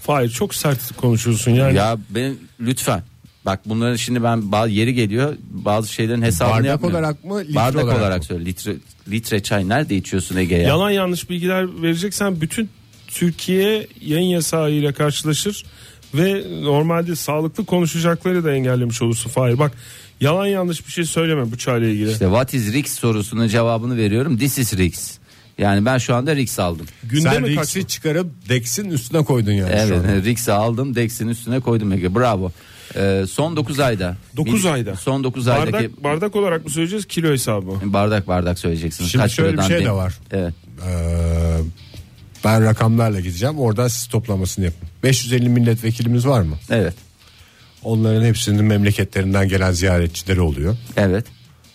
Fahir 0.09 0.29
çok 0.29 0.55
sert 0.55 0.95
konuşuyorsun 0.97 1.51
yani. 1.51 1.77
Ya 1.77 1.97
ben 2.09 2.35
lütfen. 2.59 3.03
Bak 3.45 3.59
bunların 3.65 3.95
şimdi 3.95 4.23
ben 4.23 4.51
bazı 4.51 4.71
yeri 4.71 4.93
geliyor 4.93 5.35
bazı 5.49 5.93
şeylerin 5.93 6.21
hesabını 6.21 6.53
Bardak 6.53 6.65
yapmıyorum. 6.67 6.99
olarak 6.99 7.23
mı, 7.23 7.39
litre 7.41 7.55
Bardak 7.55 7.83
olarak 7.83 7.99
olarak, 7.99 8.17
mı? 8.17 8.25
söyle. 8.25 8.45
Litre, 8.45 8.75
litre 9.09 9.43
çay 9.43 9.69
nerede 9.69 9.95
içiyorsun 9.95 10.35
Ege 10.37 10.55
ya? 10.55 10.61
Yalan 10.61 10.89
yanlış 10.89 11.29
bilgiler 11.29 11.81
vereceksen 11.81 12.41
bütün 12.41 12.69
Türkiye 13.07 13.87
yayın 14.01 14.29
yasağıyla 14.29 14.93
karşılaşır 14.93 15.65
ve 16.13 16.43
normalde 16.61 17.15
sağlıklı 17.15 17.65
konuşacakları 17.65 18.43
da 18.43 18.51
engellemiş 18.53 19.01
olursun 19.01 19.29
Fahir. 19.29 19.59
Bak 19.59 19.71
yalan 20.21 20.45
yanlış 20.45 20.87
bir 20.87 20.91
şey 20.91 21.03
söyleme 21.05 21.51
bu 21.51 21.57
çayla 21.57 21.87
ilgili. 21.87 22.11
İşte 22.11 22.25
what 22.25 22.53
is 22.53 22.73
risk 22.73 22.89
sorusunun 22.89 23.47
cevabını 23.47 23.97
veriyorum. 23.97 24.37
This 24.37 24.57
is 24.57 24.77
risk. 24.77 25.18
Yani 25.59 25.85
ben 25.85 25.97
şu 25.97 26.15
anda 26.15 26.35
risk 26.35 26.59
aldım. 26.59 26.85
Günde 27.03 27.21
Sen 27.29 27.41
mi 27.41 27.55
kaç? 27.55 27.65
Rix'i 27.75 27.87
çıkarıp 27.87 28.27
Dex'in 28.49 28.89
üstüne 28.91 29.23
koydun 29.23 29.51
yani 29.51 29.69
şu 29.69 29.75
Evet, 29.93 30.05
an. 30.05 30.23
risk 30.23 30.49
aldım. 30.49 30.95
Dex'in 30.95 31.27
üstüne 31.27 31.59
koydum 31.59 31.91
Ege. 31.91 32.15
Bravo. 32.15 32.51
Ee, 32.95 33.23
son 33.31 33.55
9 33.55 33.79
ayda. 33.79 34.17
9 34.37 34.63
Bir- 34.63 34.69
ayda. 34.69 34.95
Son 34.95 35.23
9 35.23 35.47
aydaki 35.47 35.73
Bardak, 35.73 36.03
bardak 36.03 36.35
olarak 36.35 36.63
mı 36.65 36.69
söyleyeceğiz 36.71 37.05
kilo 37.05 37.31
hesabı 37.31 37.65
mı? 37.65 37.79
bardak 37.83 38.27
bardak 38.27 38.59
söyleyeceksiniz. 38.59 39.11
Şimdi 39.11 39.29
şöyle 39.29 39.57
bir 39.57 39.61
şey 39.63 39.75
de 39.75 39.79
değil? 39.79 39.89
var. 39.91 40.17
Evet. 40.31 40.53
Ee, 40.87 41.57
ben 42.45 42.63
rakamlarla 42.63 43.19
gideceğim. 43.19 43.59
Oradan 43.59 43.87
siz 43.87 44.07
toplamasını 44.07 44.65
yapın. 44.65 44.89
550 45.03 45.49
milletvekilimiz 45.49 46.27
var 46.27 46.41
mı? 46.41 46.55
Evet. 46.69 46.93
Onların 47.83 48.25
hepsinin 48.25 48.65
memleketlerinden 48.65 49.47
gelen 49.49 49.71
ziyaretçileri 49.71 50.41
oluyor. 50.41 50.77
Evet. 50.97 51.25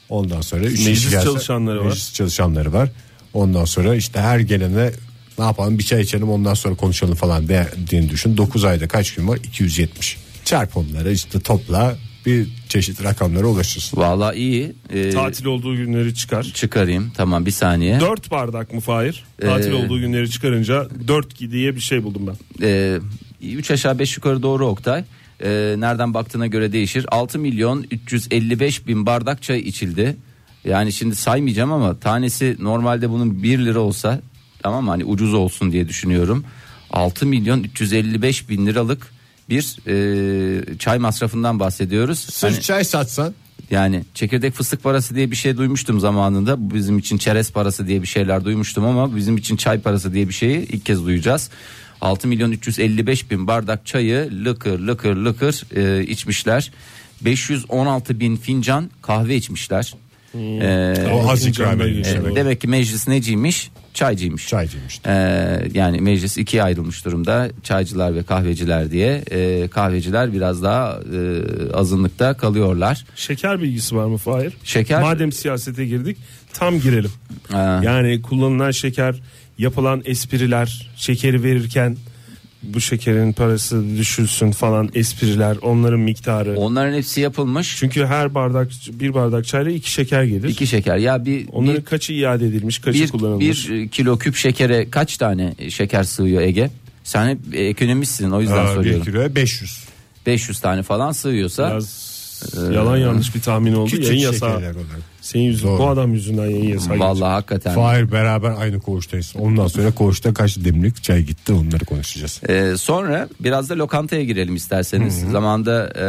Ondan 0.08 0.40
sonra 0.40 0.64
üç 0.64 0.86
Meclis 0.86 1.10
gelse- 1.10 1.24
çalışanları 1.24 1.80
var. 1.80 1.84
Meclis 1.86 2.12
çalışanları 2.12 2.72
var. 2.72 2.90
Ondan 3.34 3.64
sonra 3.64 3.94
işte 3.94 4.20
her 4.20 4.38
gelene 4.40 4.90
ne 5.38 5.44
yapalım 5.44 5.78
bir 5.78 5.84
çay 5.84 6.00
içelim 6.02 6.30
ondan 6.30 6.54
sonra 6.54 6.74
konuşalım 6.74 7.14
falan 7.14 7.48
diye 7.48 7.68
düşün. 8.10 8.36
9 8.36 8.64
ayda 8.64 8.88
kaç 8.88 9.14
gün 9.14 9.28
var? 9.28 9.36
270. 9.44 10.16
Çarp 10.44 10.76
onları 10.76 11.12
işte 11.12 11.40
topla 11.40 11.96
bir 12.26 12.48
çeşit 12.68 13.04
rakamlara 13.04 13.46
ulaşırsın. 13.46 13.96
Vallahi 13.96 14.36
iyi. 14.36 14.72
Ee, 14.92 15.10
Tatil 15.10 15.44
olduğu 15.44 15.76
günleri 15.76 16.14
çıkar. 16.14 16.42
çıkarayım. 16.42 17.12
Tamam 17.16 17.46
bir 17.46 17.50
saniye. 17.50 18.00
4 18.00 18.30
bardak 18.30 18.74
mı 18.74 18.80
Fahir? 18.80 19.24
Tatil 19.40 19.70
Ee, 19.70 19.74
olduğu 19.74 20.00
günleri 20.00 20.30
çıkarınca 20.30 20.88
4 21.08 21.40
diye 21.40 21.76
bir 21.76 21.80
şey 21.80 22.02
buldum 22.04 22.26
ben. 22.26 23.00
3 23.42 23.70
aşağı 23.70 23.98
5 23.98 24.16
yukarı 24.16 24.42
doğru 24.42 24.66
Oktay. 24.66 25.04
Ee, 25.44 25.74
nereden 25.78 26.14
baktığına 26.14 26.46
göre 26.46 26.72
değişir. 26.72 27.06
6 27.08 27.38
milyon 27.38 27.86
355 27.90 28.86
bin 28.86 29.06
bardak 29.06 29.42
çay 29.42 29.58
içildi. 29.58 30.16
Yani 30.64 30.92
şimdi 30.92 31.16
saymayacağım 31.16 31.73
ama 31.73 31.99
tanesi 31.99 32.56
normalde 32.61 33.11
bunun 33.11 33.42
1 33.42 33.59
lira 33.59 33.80
olsa 33.80 34.21
tamam 34.62 34.85
mı 34.85 34.90
hani 34.90 35.04
ucuz 35.04 35.35
olsun 35.35 35.73
diye 35.73 35.88
düşünüyorum. 35.88 36.44
6 36.90 37.26
milyon 37.26 37.62
355 37.62 38.49
bin 38.49 38.66
liralık 38.66 39.06
bir 39.49 39.76
e, 39.87 40.78
çay 40.78 40.99
masrafından 40.99 41.61
bahsediyoruz. 41.61 42.18
Sırf 42.18 42.52
Hani- 42.52 42.62
çay 42.62 42.85
satsan 42.85 43.35
yani 43.71 44.04
çekirdek 44.14 44.54
fıstık 44.54 44.83
parası 44.83 45.14
diye 45.14 45.30
bir 45.30 45.37
şey 45.37 45.56
duymuştum 45.56 46.00
zamanında. 46.00 46.75
Bizim 46.75 46.99
için 46.99 47.18
çerez 47.18 47.52
parası 47.52 47.87
diye 47.87 48.02
bir 48.02 48.06
şeyler 48.06 48.44
duymuştum 48.44 48.85
ama 48.85 49.16
bizim 49.16 49.37
için 49.37 49.56
çay 49.56 49.80
parası 49.80 50.12
diye 50.12 50.28
bir 50.28 50.35
şeyi 50.35 50.59
ilk 50.59 50.87
kez 50.87 51.04
duyacağız. 51.04 51.50
6 52.00 52.28
milyon 52.28 52.52
355 52.52 53.30
bin 53.30 53.47
bardak 53.47 53.87
çayı 53.87 54.44
lıkır 54.44 54.78
lıkır 54.78 55.16
lıkır 55.16 55.62
e, 55.76 56.04
içmişler. 56.06 56.73
516 57.21 58.21
bin 58.21 58.37
fincan 58.37 58.90
kahve 59.02 59.37
içmişler. 59.37 59.94
Ee, 60.34 60.94
o 61.12 61.18
edilmiş. 61.88 62.08
geçiyor. 62.08 62.24
demek. 62.24 62.36
demek 62.36 62.60
ki 62.60 62.68
meclis 62.68 63.08
neciymiş? 63.08 63.70
Çaycıymış. 63.94 64.48
Çaycıymış. 64.48 65.00
Ee, 65.06 65.12
yani 65.74 66.00
meclis 66.00 66.38
ikiye 66.38 66.62
ayrılmış 66.62 67.04
durumda 67.04 67.48
çaycılar 67.62 68.14
ve 68.14 68.22
kahveciler 68.22 68.90
diye 68.90 69.22
Ee, 69.30 69.68
kahveciler 69.68 70.32
biraz 70.32 70.62
daha 70.62 71.00
e, 71.14 71.72
azınlıkta 71.72 72.34
kalıyorlar. 72.34 73.04
Şeker 73.16 73.62
bilgisi 73.62 73.96
var 73.96 74.06
mı 74.06 74.16
Fahir? 74.16 74.52
Şeker- 74.64 75.00
Madem 75.02 75.32
siyasete 75.32 75.86
girdik 75.86 76.16
tam 76.52 76.80
girelim. 76.80 77.10
Ha. 77.50 77.80
Yani 77.84 78.22
kullanılan 78.22 78.70
şeker, 78.70 79.14
yapılan 79.58 80.02
espriler, 80.04 80.90
şekeri 80.96 81.42
verirken 81.42 81.96
bu 82.75 82.80
şekerin 82.80 83.33
parası 83.33 83.97
düşülsün 83.99 84.50
falan 84.50 84.90
espriler, 84.94 85.56
onların 85.62 86.00
miktarı. 86.00 86.56
Onların 86.56 86.94
hepsi 86.94 87.21
yapılmış. 87.21 87.76
Çünkü 87.78 88.06
her 88.06 88.35
bardak 88.35 88.71
bir 88.92 89.14
bardak 89.14 89.47
çayla 89.47 89.71
iki 89.73 89.90
şeker 89.90 90.23
gelir. 90.23 90.49
İki 90.49 90.66
şeker 90.66 90.97
ya 90.97 91.25
bir 91.25 91.49
Onların 91.52 91.76
bir, 91.80 91.85
kaçı 91.85 92.12
iade 92.12 92.47
edilmiş, 92.47 92.78
kaçı 92.78 93.02
bir, 93.02 93.09
kullanılmış? 93.09 93.68
bir 93.71 93.88
kilo 93.88 94.18
küp 94.18 94.37
şekere 94.37 94.90
kaç 94.90 95.16
tane 95.16 95.54
şeker 95.68 96.02
sığıyor 96.04 96.42
Ege? 96.42 96.71
Sen 97.04 97.28
hep 97.28 97.38
ekonomistsin 97.54 98.30
o 98.30 98.40
yüzden 98.40 98.56
Aa, 98.56 98.68
bir 98.71 98.75
soruyorum. 98.75 99.04
kiloya 99.04 99.35
500. 99.35 99.85
500 100.26 100.61
tane 100.61 100.83
falan 100.83 101.12
sığıyorsa 101.12 101.71
Biraz 101.71 102.14
yalan 102.73 102.97
yanlış 102.97 103.35
bir 103.35 103.40
tahmin 103.40 103.73
oldu. 103.75 103.90
Küçük 103.90 104.06
yayın 104.06 104.21
yasağı. 104.21 104.56
olarak. 104.56 104.76
Senin 105.24 105.44
yüzün, 105.44 105.68
Doğru. 105.68 105.78
bu 105.78 105.88
adam 105.88 106.12
yüzünden 106.12 106.44
yayın 106.46 106.68
yasağı. 106.74 106.98
vallahi 106.98 107.30
hakikaten. 107.32 107.74
Fahir 107.74 108.12
beraber 108.12 108.50
aynı 108.58 108.80
koğuştayız. 108.80 109.32
Ondan 109.38 109.66
sonra 109.66 109.90
koğuşta 109.90 110.34
kaç 110.34 110.56
demlik 110.58 111.02
çay 111.02 111.22
gitti 111.22 111.52
onları 111.52 111.84
konuşacağız. 111.84 112.40
Ee, 112.48 112.72
sonra 112.76 113.28
biraz 113.40 113.70
da 113.70 113.78
lokantaya 113.78 114.24
girelim 114.24 114.54
isterseniz. 114.56 115.20
Zamanda 115.30 115.92
e, 115.98 116.06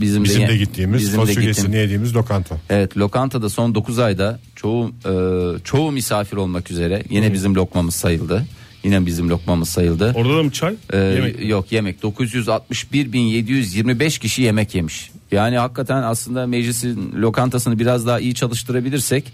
bizim, 0.00 0.24
Bizim 0.24 0.42
de, 0.42 0.48
de 0.48 0.56
gittiğimiz 0.56 1.00
bizim 1.00 1.20
de 1.20 1.26
fasulyesini 1.26 1.66
gittim- 1.66 1.80
yediğimiz 1.80 2.16
lokanta. 2.16 2.56
Evet 2.70 2.96
lokantada 2.96 3.48
son 3.48 3.74
9 3.74 3.98
ayda 3.98 4.38
çoğu 4.56 4.88
e, 4.88 4.92
çoğu 5.64 5.92
misafir 5.92 6.36
olmak 6.36 6.70
üzere 6.70 7.02
yine 7.10 7.32
bizim 7.32 7.54
lokmamız 7.54 7.94
sayıldı. 7.94 8.46
Yine 8.84 9.06
bizim 9.06 9.30
lokmamız 9.30 9.68
sayıldı. 9.68 10.12
Orada 10.16 10.38
da 10.38 10.42
mı 10.42 10.50
çay? 10.50 10.74
Ee, 10.92 10.98
Yemek. 10.98 11.48
Yok 11.48 11.72
yemek 11.72 12.02
961.725 12.02 14.18
kişi 14.20 14.42
yemek 14.42 14.74
yemiş. 14.74 15.10
Yani 15.34 15.58
hakikaten 15.58 16.02
aslında 16.02 16.46
meclisin 16.46 17.12
lokantasını 17.22 17.78
biraz 17.78 18.06
daha 18.06 18.20
iyi 18.20 18.34
çalıştırabilirsek 18.34 19.32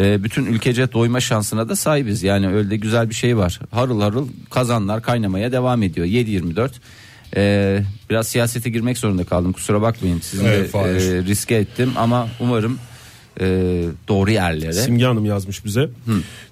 e, 0.00 0.24
bütün 0.24 0.46
ülkece 0.46 0.92
doyma 0.92 1.20
şansına 1.20 1.68
da 1.68 1.76
sahibiz. 1.76 2.22
Yani 2.22 2.48
öyle 2.48 2.70
de 2.70 2.76
güzel 2.76 3.10
bir 3.10 3.14
şey 3.14 3.36
var. 3.36 3.60
Harıl 3.70 4.00
harıl 4.00 4.28
kazanlar 4.50 5.02
kaynamaya 5.02 5.52
devam 5.52 5.82
ediyor. 5.82 6.06
7-24. 6.06 6.70
Ee, 7.36 7.82
biraz 8.10 8.28
siyasete 8.28 8.70
girmek 8.70 8.98
zorunda 8.98 9.24
kaldım. 9.24 9.52
Kusura 9.52 9.82
bakmayın. 9.82 10.20
Sizin 10.20 10.44
Evet, 10.44 10.64
de 10.64 10.68
Fahir. 10.68 10.94
e, 11.14 11.24
riske 11.24 11.54
ettim 11.54 11.92
ama 11.96 12.28
umarım 12.40 12.78
e, 13.40 13.46
doğru 14.08 14.30
yerlere. 14.30 14.72
Simge 14.72 15.04
Hanım 15.04 15.24
yazmış 15.24 15.64
bize. 15.64 15.88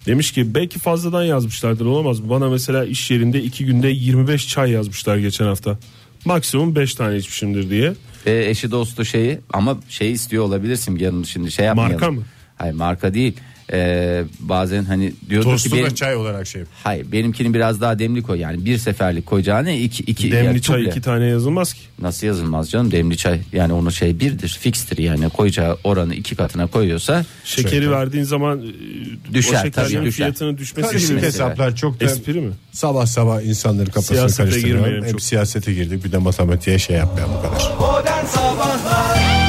Demiş 0.07 0.33
ki 0.33 0.55
belki 0.55 0.79
fazladan 0.79 1.25
yazmışlardır 1.25 1.87
olamaz 1.87 2.21
mı? 2.21 2.31
Bana 2.31 2.49
mesela 2.49 2.85
iş 2.85 3.11
yerinde 3.11 3.43
iki 3.43 3.67
günde 3.67 3.89
25 3.89 4.49
çay 4.49 4.71
yazmışlar 4.71 5.17
geçen 5.17 5.45
hafta. 5.45 5.79
Maksimum 6.25 6.75
5 6.75 6.95
tane 6.95 7.17
içmişimdir 7.17 7.71
diye. 7.71 7.95
E, 8.27 8.49
eşi 8.51 8.71
dostu 8.71 9.05
şeyi 9.05 9.39
ama 9.53 9.79
şey 9.89 10.13
istiyor 10.13 10.45
olabilirsin 10.45 10.97
yanım 10.97 11.27
şimdi 11.27 11.51
şey 11.53 11.67
yapmayalım. 11.67 11.95
Marka 11.95 12.11
mı? 12.11 12.23
Hayır 12.57 12.75
marka 12.75 13.15
değil. 13.15 13.37
E, 13.73 14.25
bazen 14.41 14.85
hani 14.85 15.13
diyordur 15.31 15.59
ki 15.59 15.73
benim, 15.73 15.87
da 15.87 15.95
çay 15.95 16.17
olarak 16.17 16.47
şey. 16.47 16.63
hayır 16.85 17.13
benimkinin 17.13 17.55
biraz 17.55 17.81
daha 17.81 17.99
demli 17.99 18.23
koy 18.23 18.41
yani 18.41 18.65
bir 18.65 18.79
seferlik 18.79 19.27
koyacağına 19.27 19.71
iki 19.71 20.03
iki 20.03 20.33
Demli 20.33 20.47
yani 20.47 20.63
çay 20.63 20.85
iki 20.85 21.01
tane 21.01 21.25
yazılmaz 21.27 21.73
ki. 21.73 21.81
nasıl 22.03 22.27
yazılmaz 22.27 22.71
canım 22.71 22.91
demli 22.91 23.17
çay 23.17 23.41
yani 23.53 23.73
onun 23.73 23.91
şey 23.91 24.21
birdir 24.21 24.49
fikstir 24.61 24.99
yani 24.99 25.29
koyacağı 25.31 25.79
oranı 25.85 26.15
iki 26.15 26.37
katına 26.37 26.67
koyuyorsa 26.67 27.25
Şekeri 27.45 27.71
Şöyle. 27.71 27.91
verdiğin 27.91 28.25
zaman 28.25 28.59
e, 28.63 29.35
Düşer, 29.35 29.53
o 29.55 29.57
şekerin 29.57 29.71
tabii 29.71 30.05
düşer. 30.05 30.11
fiyatının 30.11 30.59
düşmesi 30.59 30.89
Karışık 30.89 31.23
hesaplar 31.23 31.77
çok 31.77 32.01
da 32.01 32.05
Espri 32.05 32.41
mi? 32.41 32.53
sabah 32.73 33.07
sabah 33.07 33.43
insanların 33.43 33.87
kafasını 33.91 34.17
Siyasete 34.17 34.43
karıştırıyor. 34.43 34.77
girmeyelim 34.79 35.05
Hep 35.05 35.11
çok. 35.11 35.23
siyasete 35.23 35.75
girdik 35.75 36.05
bir 36.05 36.13
de 36.13 36.19
matematiğe 36.19 36.79
şey 36.79 36.97
yapmayalım 36.97 37.35
bu 37.39 37.43
kadar. 37.43 37.73
Modern 37.81 38.25
Sabahlar 38.27 39.48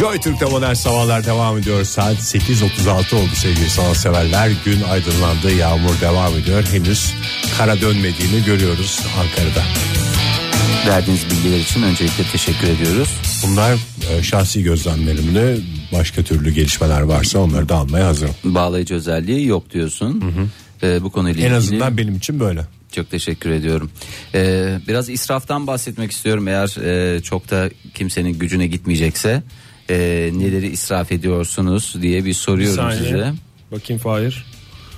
Joy 0.00 0.18
Türk'te 0.18 0.44
modern 0.44 0.74
sabahlar 0.74 1.24
devam 1.26 1.58
ediyor. 1.58 1.84
Saat 1.84 2.16
8.36 2.16 3.14
oldu 3.16 3.30
sevgili 3.34 3.70
sanatseverler. 3.70 4.50
Gün 4.64 4.82
aydınlandı, 4.82 5.54
yağmur 5.54 6.00
devam 6.00 6.34
ediyor. 6.34 6.64
Henüz 6.72 7.14
kara 7.58 7.80
dönmediğini 7.80 8.44
görüyoruz 8.46 9.00
Ankara'da. 9.20 9.64
Verdiğiniz 10.90 11.30
bilgiler 11.30 11.58
için 11.58 11.82
öncelikle 11.82 12.24
teşekkür 12.24 12.68
ediyoruz. 12.68 13.08
Bunlar 13.46 13.76
e, 14.10 14.22
şahsi 14.22 14.62
gözlemlerimde 14.62 15.56
başka 15.92 16.22
türlü 16.22 16.50
gelişmeler 16.50 17.00
varsa 17.00 17.38
onları 17.38 17.68
da 17.68 17.76
almaya 17.76 18.06
hazırım. 18.06 18.34
Bağlayıcı 18.44 18.94
özelliği 18.94 19.46
yok 19.46 19.70
diyorsun. 19.72 20.24
Ee, 20.82 21.02
bu 21.02 21.10
konuyla 21.10 21.40
En 21.40 21.44
ilgili 21.44 21.56
azından 21.56 21.96
benim 21.98 22.16
için 22.16 22.40
böyle. 22.40 22.60
çok 22.92 23.10
teşekkür 23.10 23.50
ediyorum. 23.50 23.90
Ee, 24.34 24.78
biraz 24.88 25.08
israftan 25.08 25.66
bahsetmek 25.66 26.12
istiyorum 26.12 26.48
eğer 26.48 26.84
e, 26.84 27.20
çok 27.22 27.50
da 27.50 27.70
kimsenin 27.94 28.38
gücüne 28.38 28.66
gitmeyecekse. 28.66 29.42
E, 29.90 30.30
neleri 30.34 30.66
israf 30.68 31.12
ediyorsunuz 31.12 31.94
diye 32.02 32.20
bir 32.20 32.24
Bir 32.24 32.32
soruyorum 32.34 32.76
saniye. 32.76 33.02
size. 33.02 33.32
Bakayım 33.72 34.02
Fahir. 34.02 34.44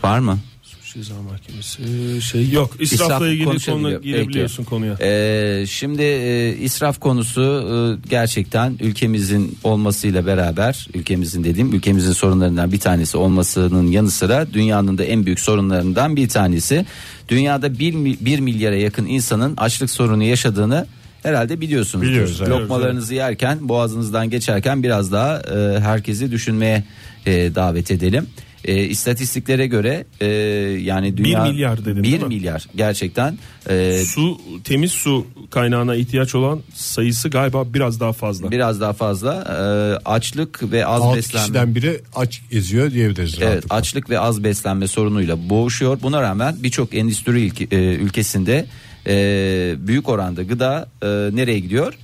Var 0.04 0.18
mı? 0.18 0.38
Suç 0.62 0.94
Ceza 0.94 1.14
Mahkemesi 1.22 2.22
şey 2.22 2.50
yok. 2.50 2.76
İsrafla 2.80 3.04
İsraf 3.06 3.22
ilgili 3.22 3.44
konuşabiliyor. 3.44 3.90
konu 3.92 4.02
girebiliyorsun 4.02 4.56
Peki. 4.56 4.68
konuya. 4.70 4.96
Ee, 5.00 5.64
şimdi 5.68 6.02
e, 6.02 6.56
israf 6.56 7.00
konusu 7.00 7.42
e, 7.42 8.08
gerçekten 8.08 8.78
ülkemizin 8.80 9.58
olmasıyla 9.64 10.26
beraber 10.26 10.88
ülkemizin 10.94 11.44
dediğim 11.44 11.74
ülkemizin 11.74 12.12
sorunlarından 12.12 12.72
bir 12.72 12.80
tanesi 12.80 13.16
olmasının 13.16 13.86
yanı 13.86 14.10
sıra 14.10 14.52
dünyanın 14.52 14.98
da 14.98 15.04
en 15.04 15.26
büyük 15.26 15.40
sorunlarından 15.40 16.16
bir 16.16 16.28
tanesi. 16.28 16.86
Dünyada 17.28 17.78
1, 17.78 18.38
milyara 18.40 18.76
yakın 18.76 19.06
insanın 19.06 19.56
açlık 19.56 19.90
sorunu 19.90 20.22
yaşadığını 20.22 20.86
herhalde 21.22 21.60
biliyorsunuz. 21.60 22.06
Biliyoruz, 22.06 22.38
evet. 22.40 22.50
Lokmalarınızı 22.50 23.14
yerken 23.14 23.68
boğazınızdan 23.68 24.30
geçerken 24.30 24.82
biraz 24.82 25.12
daha 25.12 25.38
e, 25.38 25.80
herkesi 25.80 26.30
düşünmeye 26.30 26.84
e, 27.26 27.54
davet 27.54 27.90
edelim. 27.90 28.26
E, 28.64 28.84
istatistiklere 28.84 29.66
göre 29.66 30.04
e, 30.20 30.26
yani 30.82 31.16
dünya 31.16 31.44
milyar 31.44 31.84
dedin, 31.84 32.02
1 32.02 32.04
değil 32.04 32.22
mi? 32.22 32.28
milyar 32.28 32.66
gerçekten 32.76 33.38
e, 33.70 33.98
Su 34.04 34.40
temiz 34.64 34.92
su 34.92 35.26
kaynağına 35.50 35.94
ihtiyaç 35.96 36.34
olan 36.34 36.60
sayısı 36.74 37.28
galiba 37.28 37.74
biraz 37.74 38.00
daha 38.00 38.12
fazla. 38.12 38.50
biraz 38.50 38.80
daha 38.80 38.92
fazla 38.92 39.34
e, 39.34 39.54
açlık 40.08 40.72
ve 40.72 40.86
az 40.86 41.02
6 41.02 41.16
beslenme 41.16 41.42
kişiden 41.44 41.74
biri 41.74 42.00
aç 42.14 42.42
geziyor 42.50 42.90
diyebiliriz. 42.90 43.34
Evet, 43.38 43.42
rahatlıkla. 43.50 43.76
açlık 43.76 44.10
ve 44.10 44.18
az 44.20 44.44
beslenme 44.44 44.86
sorunuyla 44.88 45.48
boğuşuyor. 45.50 45.98
Buna 46.02 46.22
rağmen 46.22 46.56
birçok 46.62 46.94
endüstri 46.94 47.48
ülke- 47.48 47.76
e, 47.76 47.94
ülkesinde 47.94 48.66
e, 49.06 49.14
büyük 49.78 50.08
oranda 50.08 50.42
gıda 50.42 50.88
e, 51.02 51.06
nereye 51.36 51.58
gidiyor? 51.58 51.94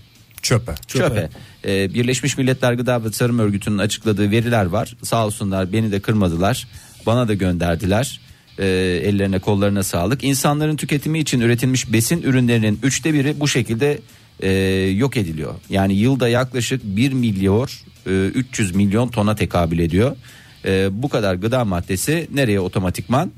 Çöpe. 0.43 0.75
Çöpe. 0.87 1.31
E, 1.65 1.95
Birleşmiş 1.95 2.39
Milletler 2.39 2.73
Gıda 2.73 3.05
ve 3.05 3.11
Tarım 3.11 3.39
Örgütü'nün 3.39 3.79
açıkladığı 3.79 4.31
veriler 4.31 4.65
var. 4.65 4.97
Sağ 5.03 5.27
olsunlar 5.27 5.73
beni 5.73 5.93
de 5.93 6.01
kırmadılar. 6.01 6.69
Bana 7.07 7.29
da 7.29 7.35
gönderdiler. 7.35 8.21
E, 8.59 8.67
ellerine 9.05 9.39
kollarına 9.39 9.83
sağlık. 9.83 10.25
İnsanların 10.25 10.77
tüketimi 10.77 11.19
için 11.19 11.41
üretilmiş 11.41 11.93
besin 11.93 12.23
ürünlerinin 12.23 12.79
üçte 12.83 13.15
biri 13.15 13.41
bu 13.41 13.49
şekilde 13.49 13.99
e, 14.41 14.51
yok 14.97 15.17
ediliyor. 15.17 15.55
Yani 15.71 15.95
yılda 15.95 16.29
yaklaşık 16.29 16.85
1 16.85 17.13
milyar 17.13 17.85
e, 18.07 18.11
300 18.11 18.75
milyon 18.75 19.09
tona 19.09 19.35
tekabül 19.35 19.79
ediyor. 19.79 20.17
E, 20.65 20.89
bu 21.03 21.09
kadar 21.09 21.35
gıda 21.35 21.65
maddesi 21.65 22.29
nereye 22.35 22.61
otomatikman? 22.61 23.33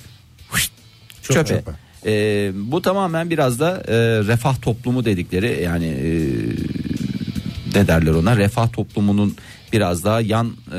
Huşt, 0.49 0.73
çöpe. 1.23 1.45
çöpe. 1.45 1.73
E, 2.07 2.52
bu 2.54 2.83
tamamen 2.83 3.30
biraz 3.30 3.61
da 3.61 3.83
e, 3.88 3.95
refah 4.26 4.61
toplumu 4.62 5.04
dedikleri 5.04 5.62
yani 5.62 5.87
e, 5.87 6.11
ne 7.74 7.86
derler 7.86 8.12
ona 8.12 8.36
refah 8.36 8.72
toplumunun 8.72 9.36
biraz 9.72 10.04
daha 10.04 10.20
yan 10.20 10.46
e, 10.46 10.78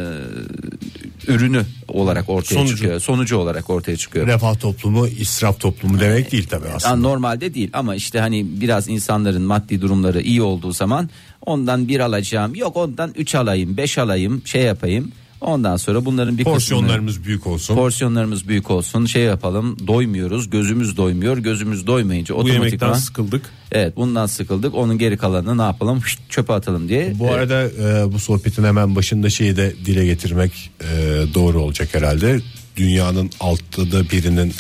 ürünü 1.28 1.66
olarak 1.88 2.30
ortaya 2.30 2.56
Sonucu. 2.56 2.76
çıkıyor. 2.76 3.00
Sonucu 3.00 3.38
olarak 3.38 3.70
ortaya 3.70 3.98
çıkıyor. 3.98 4.28
Refah 4.28 4.60
toplumu, 4.60 5.08
israf 5.08 5.60
toplumu 5.60 6.00
demek 6.00 6.32
değil 6.32 6.48
tabii 6.50 6.68
aslında. 6.68 6.94
Yani 6.94 7.04
normalde 7.04 7.54
değil 7.54 7.70
ama 7.74 7.96
işte 7.96 8.20
hani 8.20 8.62
biraz 8.62 8.90
insanların 8.90 9.42
maddi 9.42 9.82
durumları 9.82 10.22
iyi 10.22 10.42
olduğu 10.42 10.72
zaman 10.72 11.10
ondan 11.46 11.88
bir 11.88 12.00
alacağım 12.00 12.56
yok 12.56 12.78
ondan 12.78 13.12
üç 13.16 13.36
alayım 13.36 13.78
beş 13.78 13.98
alayım 13.98 14.42
şey 14.46 14.62
yapayım 14.62 15.12
ondan 15.42 15.78
sonra 15.78 16.06
bunların 16.06 16.38
bir 16.38 16.44
kısmını 16.44 16.56
Porsiyonlarımız 16.56 17.24
büyük 17.24 17.48
olsun. 17.48 17.76
porsiyonlarımız 17.76 18.48
büyük 18.48 18.72
olsun 18.72 19.06
şey 19.06 19.24
yapalım 19.24 19.88
doymuyoruz 19.88 20.50
gözümüz 20.50 20.98
doymuyor 20.98 21.38
gözümüz 21.38 21.88
doymayınca 21.88 22.36
Bu 22.36 22.50
yemekten 22.50 22.94
sıkıldık. 22.94 23.42
evet 23.72 23.96
bundan 23.96 24.26
sıkıldık 24.26 24.76
onun 24.76 24.98
geri 24.98 25.18
kalanını 25.18 25.58
ne 25.58 25.62
yapalım 25.62 26.04
Şşt, 26.06 26.20
çöpe 26.30 26.54
atalım 26.54 26.90
diye 26.90 27.14
Bu 27.20 27.32
arada 27.32 27.64
e, 27.64 28.14
bu 28.14 28.20
sohbetin 28.20 28.64
hemen 28.64 28.96
başında 28.96 29.30
şeyi 29.30 29.58
de 29.58 29.74
dile 29.86 30.06
getirmek 30.06 30.72
e, 30.82 30.86
doğru 31.34 31.62
olacak 31.62 31.90
herhalde. 31.96 32.40
Dünyanın 32.78 33.30
altta 33.40 33.92
da 33.92 34.10
birinin 34.10 34.54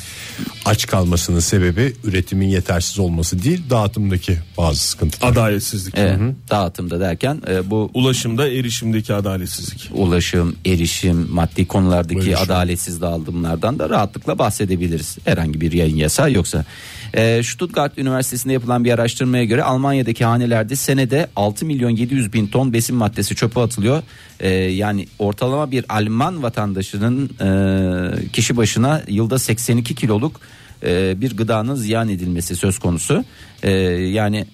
aç 0.65 0.87
kalmasının 0.87 1.39
sebebi 1.39 1.93
üretimin 2.03 2.47
yetersiz 2.47 2.99
olması 2.99 3.43
değil 3.43 3.61
dağıtımdaki 3.69 4.37
bazı 4.57 4.79
sıkıntılar. 4.79 5.31
Adaletsizlik. 5.31 5.93
Evet, 5.97 6.19
dağıtımda 6.49 6.99
derken 6.99 7.41
e, 7.49 7.69
bu 7.69 7.91
Ulaşımda 7.93 8.47
erişimdeki 8.49 9.13
adaletsizlik. 9.13 9.89
ulaşım, 9.93 10.55
erişim, 10.65 11.27
maddi 11.31 11.67
konulardaki 11.67 12.15
Böyle 12.19 12.35
şey. 12.35 12.43
adaletsiz 12.43 13.01
dağılımlardan 13.01 13.79
da 13.79 13.89
rahatlıkla 13.89 14.39
bahsedebiliriz. 14.39 15.17
Herhangi 15.25 15.61
bir 15.61 15.71
yayın 15.71 15.95
yasağı 15.95 16.31
yoksa. 16.31 16.65
Ee, 17.15 17.41
Stuttgart 17.43 17.97
Üniversitesi'nde 17.97 18.53
yapılan 18.53 18.83
bir 18.85 18.91
araştırmaya 18.91 19.43
göre 19.43 19.63
Almanya'daki 19.63 20.25
hanelerde 20.25 20.75
senede 20.75 21.29
6 21.35 21.65
milyon 21.65 21.89
700 21.89 22.33
bin 22.33 22.47
ton 22.47 22.73
besin 22.73 22.95
maddesi 22.95 23.35
çöpe 23.35 23.59
atılıyor. 23.59 24.03
Ee, 24.39 24.49
yani 24.49 25.07
ortalama 25.19 25.71
bir 25.71 25.85
Alman 25.89 26.43
vatandaşının 26.43 27.29
e, 27.41 28.27
kişi 28.29 28.57
başına 28.57 29.01
yılda 29.07 29.39
82 29.39 29.95
kiloluk 29.95 30.39
e, 30.83 31.21
bir 31.21 31.37
gıdanın 31.37 31.75
ziyan 31.75 32.09
edilmesi 32.09 32.55
söz 32.55 32.79
konusu. 32.79 33.25
E, 33.63 33.71
yani 33.91 34.45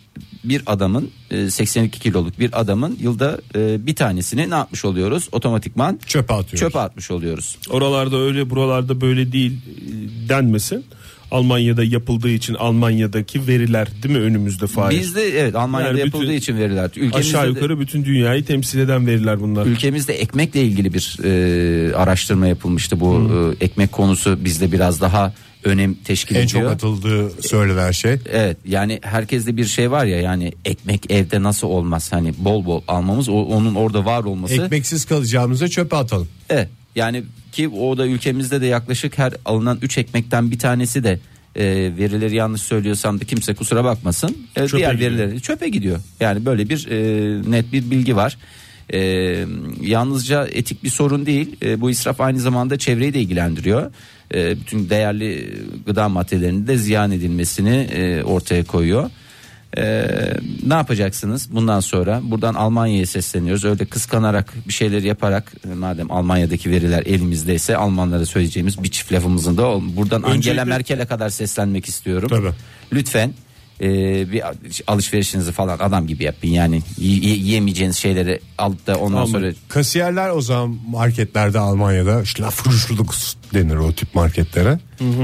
bir 0.44 0.62
adamın 0.66 1.10
e, 1.32 1.50
82 1.50 2.00
kiloluk 2.00 2.40
bir 2.40 2.62
adamın 2.62 2.98
yılda 3.02 3.40
e, 3.56 3.86
bir 3.88 3.96
tanesini 3.96 4.50
ne 4.50 4.56
yapmış 4.56 4.86
oluyoruz? 4.86 5.30
Otomatikman 5.32 6.00
Çöpe 6.08 6.34
atıyoruz. 6.34 6.60
çöpe 6.60 6.80
atmış 6.80 7.12
oluyoruz. 7.12 7.58
Oralarda 7.70 8.18
öyle 8.18 8.50
buralarda 8.50 9.02
böyle 9.02 9.32
değil 9.32 9.52
e, 9.52 10.30
denmesin. 10.30 10.86
Almanya'da 11.32 11.84
yapıldığı 11.84 12.30
için 12.30 12.54
Almanya'daki 12.54 13.48
veriler 13.48 13.88
değil 14.04 14.16
mi 14.16 14.22
önümüzde 14.22 14.68
Fahir? 14.68 15.00
Bizde 15.00 15.40
evet 15.40 15.56
Almanya'da 15.56 15.90
Yani 15.90 16.00
yapıldığı 16.00 16.24
bütün- 16.24 16.34
için 16.34 16.58
veriler. 16.58 16.86
Ülkemizde 16.96 17.18
Aşağı 17.18 17.44
de- 17.44 17.48
yukarı 17.50 17.80
bütün 17.80 18.06
dünyayı 18.06 18.46
temsil 18.46 18.80
eden 18.80 19.08
veriler 19.08 19.40
bunlar. 19.42 19.66
Ülkemizde 19.66 20.14
ekmekle 20.14 20.62
ilgili 20.64 20.94
bir 20.94 21.18
e, 21.24 21.96
araştırma 21.96 22.48
yapılmıştı. 22.48 23.00
Bu 23.00 23.32
e, 23.62 23.66
ekmek 23.66 23.92
konusu 23.92 24.46
bizde 24.46 24.72
biraz 24.72 25.02
daha 25.02 25.34
önem 25.64 25.94
teşkil 25.94 26.36
En 26.36 26.46
ediyor. 26.46 26.64
çok 26.64 26.72
atıldığı 26.72 27.30
söylenen 27.42 27.92
şey 27.92 28.16
Evet 28.32 28.58
yani 28.68 29.00
herkeste 29.04 29.58
bir 29.58 29.66
şey 29.66 29.92
var 29.92 30.06
ya 30.06 30.22
yani 30.22 30.52
ekmek 30.66 31.12
evde 31.12 31.44
nasıl 31.44 31.68
olmaz 31.68 32.12
hani 32.14 32.34
bol 32.38 32.66
bol 32.66 32.82
almamız 32.88 33.30
o, 33.30 33.34
onun 33.34 33.76
orada 33.76 34.06
var 34.06 34.24
olması. 34.24 34.54
ekmeksiz 34.62 35.06
kalacağımıza 35.06 35.68
çöpe 35.68 35.96
atalım. 35.96 36.28
Evet 36.50 36.68
yani 36.98 37.24
ki 37.52 37.70
o 37.70 37.98
da 37.98 38.08
ülkemizde 38.08 38.62
de 38.62 38.66
yaklaşık 38.66 39.18
her 39.18 39.34
alınan 39.46 39.80
3 39.82 39.98
ekmekten 39.98 40.52
bir 40.52 40.60
tanesi 40.60 41.04
de 41.04 41.20
e, 41.56 41.66
verileri 41.98 42.36
yanlış 42.36 42.62
söylüyorsam 42.62 43.20
da 43.22 43.26
kimse 43.26 43.54
kusura 43.54 43.84
bakmasın. 43.84 44.38
E, 44.56 44.68
Çöpe 44.68 44.78
diğer 44.78 44.94
gidiyor. 44.94 45.12
verileri 45.12 45.42
çöpe 45.42 45.70
gidiyor. 45.70 46.00
Yani 46.20 46.46
böyle 46.46 46.70
bir 46.70 46.88
e, 46.92 47.52
net 47.52 47.74
bir 47.74 47.92
bilgi 47.92 48.16
var. 48.16 48.38
E, 48.94 49.00
yalnızca 49.82 50.48
etik 50.48 50.84
bir 50.84 50.90
sorun 50.90 51.26
değil. 51.26 51.56
E, 51.64 51.82
bu 51.82 51.90
israf 51.90 52.22
aynı 52.22 52.40
zamanda 52.40 52.78
çevreyi 52.78 53.14
de 53.14 53.22
ilgilendiriyor. 53.22 53.92
E, 54.34 54.60
bütün 54.60 54.90
değerli 54.90 55.54
gıda 55.86 56.10
maddelerinin 56.10 56.68
de 56.68 56.78
ziyan 56.78 57.12
edilmesini 57.12 57.76
e, 57.76 58.24
ortaya 58.24 58.64
koyuyor. 58.64 59.10
Ee, 59.78 60.08
ne 60.68 60.74
yapacaksınız 60.74 61.48
bundan 61.52 61.80
sonra? 61.80 62.22
Buradan 62.24 62.54
Almanya'ya 62.54 63.06
sesleniyoruz. 63.06 63.66
Öyle 63.66 63.86
kıskanarak 63.86 64.54
bir 64.68 64.74
şeyler 64.74 65.02
yaparak 65.04 65.54
e, 65.72 65.74
madem 65.74 66.12
Almanya'daki 66.12 66.72
veriler 66.72 67.04
elimizdeyse 67.06 67.78
Almanlara 67.78 68.26
söyleyeceğimiz 68.26 68.84
bir 68.84 68.92
çift 68.92 69.12
lafımızın 69.14 69.58
da 69.58 69.64
buradan 69.98 70.24
Öncelikle- 70.24 70.32
Angela 70.32 70.66
Merkel'e 70.66 71.06
kadar 71.06 71.30
seslenmek 71.30 71.86
istiyorum. 71.88 72.30
Tabii. 72.30 72.52
Lütfen 72.94 73.34
e, 73.82 73.88
bir 74.32 74.42
alışverişinizi 74.88 75.52
falan 75.52 75.78
adam 75.80 76.08
gibi 76.08 76.24
yapın. 76.24 76.48
Yani 76.48 76.82
yiyemeyeceğiniz 76.98 77.98
şeyleri 77.98 78.40
alıp 78.58 78.88
da 78.88 78.96
ondan 78.98 79.18
Almayın. 79.18 79.52
sonra 79.52 79.54
Kasiyerler 79.70 80.30
o 80.30 80.42
zaman 80.42 80.78
marketlerde 80.90 81.60
Almanya'da 81.60 82.26
Schlafrüschluk 82.26 83.14
denir 83.54 83.76
o 83.76 83.92
tip 83.92 84.16
marketlere. 84.16 84.80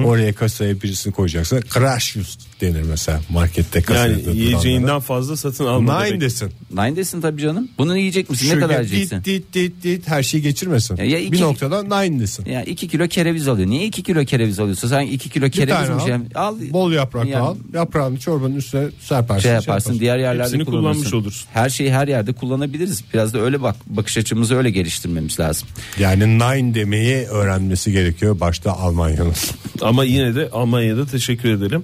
Oraya 0.05 0.33
kasaya 0.33 0.81
birisini 0.81 1.13
koyacaksın. 1.13 1.63
Crash 1.73 2.17
use 2.17 2.39
denir 2.61 2.81
mesela 2.81 3.21
markette 3.29 3.81
kasaya. 3.81 4.07
Yani 4.07 4.37
yiyeceğinden 4.37 4.99
fazla 4.99 5.37
satın 5.37 5.65
alma 5.65 5.97
Nine 5.99 6.07
demek. 6.09 6.21
desin. 6.21 6.51
Nine'desin 6.73 7.21
tabii 7.21 7.41
canım. 7.41 7.69
Bunu 7.77 7.97
yiyecek 7.97 8.29
misin? 8.29 8.55
ne 8.55 8.59
kadar 8.59 8.81
yiyeceksin? 8.81 9.17
Dit 9.17 9.25
dit 9.25 9.53
dit 9.53 9.83
dit 9.83 10.07
her 10.07 10.23
şeyi 10.23 10.43
geçirmesin. 10.43 10.97
Ya- 10.97 11.05
ya 11.05 11.19
iki- 11.19 11.31
Bir 11.31 11.41
noktada 11.41 12.01
nine 12.01 12.19
desin. 12.19 12.45
Ya 12.45 12.63
2 12.63 12.87
kilo 12.87 13.07
kereviz 13.07 13.47
alıyor. 13.47 13.69
Niye 13.69 13.85
2 13.85 14.03
kilo 14.03 14.25
kereviz 14.25 14.59
alıyorsun? 14.59 14.87
Sen 14.87 15.01
2 15.01 15.29
kilo 15.29 15.45
Bir 15.45 15.51
kereviz 15.51 15.89
mi 15.89 15.95
al, 15.95 16.05
şey? 16.05 16.15
Al. 16.35 16.55
Bol 16.71 16.91
yaprak 16.91 17.25
Yani- 17.27 17.37
al. 17.43 17.55
Yaprağını 17.73 18.19
çorbanın 18.19 18.55
üstüne 18.55 18.87
serpersin. 19.01 19.41
şey 19.43 19.51
yaparsın 19.51 19.99
diğer 19.99 20.17
yerlerde 20.17 20.43
Hepsini 20.43 20.65
kullanmış 20.65 21.13
olursun. 21.13 21.47
Her 21.53 21.69
şeyi 21.69 21.93
her 21.93 22.07
yerde 22.07 22.33
kullanabiliriz. 22.33 23.03
Biraz 23.13 23.33
da 23.33 23.39
öyle 23.41 23.61
bak 23.61 23.75
bakış 23.87 24.17
açımızı 24.17 24.55
öyle 24.55 24.69
geliştirmemiz 24.69 25.39
lazım. 25.39 25.67
Yani 25.99 26.39
nine 26.39 26.73
demeyi 26.75 27.15
öğrenmesi 27.15 27.91
gerekiyor 27.91 28.12
başta 28.21 28.71
Almanya'nın. 28.71 29.33
Ama 29.81 30.03
yine 30.03 30.35
de 30.35 30.49
Almanya'da 30.51 31.05
teşekkür 31.05 31.49
edelim. 31.49 31.83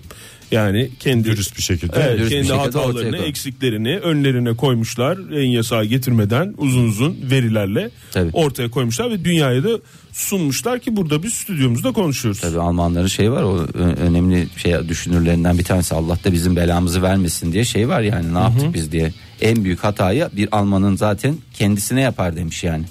Yani 0.52 0.90
kendi 1.00 1.24
Dürüst 1.24 1.58
bir 1.58 1.62
şekilde. 1.62 1.94
Evet, 1.96 2.20
Dürüst 2.20 2.32
bir 2.32 2.36
kendi 2.36 2.48
şekilde 2.48 2.78
ortaya 2.78 2.88
hatalarını, 2.88 3.18
eksiklerini 3.18 3.98
önlerine 3.98 4.56
koymuşlar. 4.56 5.18
En 5.34 5.50
yasağı 5.50 5.86
getirmeden 5.86 6.54
uzun 6.58 6.88
uzun 6.88 7.18
verilerle 7.32 7.90
Tabii. 8.12 8.30
ortaya 8.34 8.72
koymuşlar 8.72 9.12
ve 9.12 9.26
dünyaya 9.26 9.64
da 9.64 9.70
sunmuşlar 10.12 10.80
ki 10.80 10.96
burada 10.96 11.24
biz 11.24 11.34
stüdyomuzda 11.34 11.92
konuşuyoruz. 11.92 12.42
Tabii 12.42 12.60
Almanların 12.60 13.08
şey 13.08 13.32
var 13.32 13.44
o 13.44 13.58
önemli 13.78 14.48
şey 14.58 14.90
düşünürlerinden 14.90 15.58
bir 15.58 15.64
tanesi 15.64 15.96
Allah 15.96 16.18
da 16.24 16.34
bizim 16.34 16.56
belamızı 16.56 17.02
vermesin 17.02 17.54
diye 17.54 17.64
şey 17.64 17.90
var 17.90 18.02
yani 18.02 18.34
ne 18.34 18.40
yaptık 18.40 18.74
biz 18.74 18.92
diye. 18.92 19.14
En 19.42 19.64
büyük 19.64 19.84
hatayı 19.84 20.30
bir 20.34 20.50
Almanın 20.52 20.96
zaten 20.96 21.36
kendisine 21.54 22.02
yapar 22.02 22.36
demiş 22.36 22.64
yani. 22.64 22.86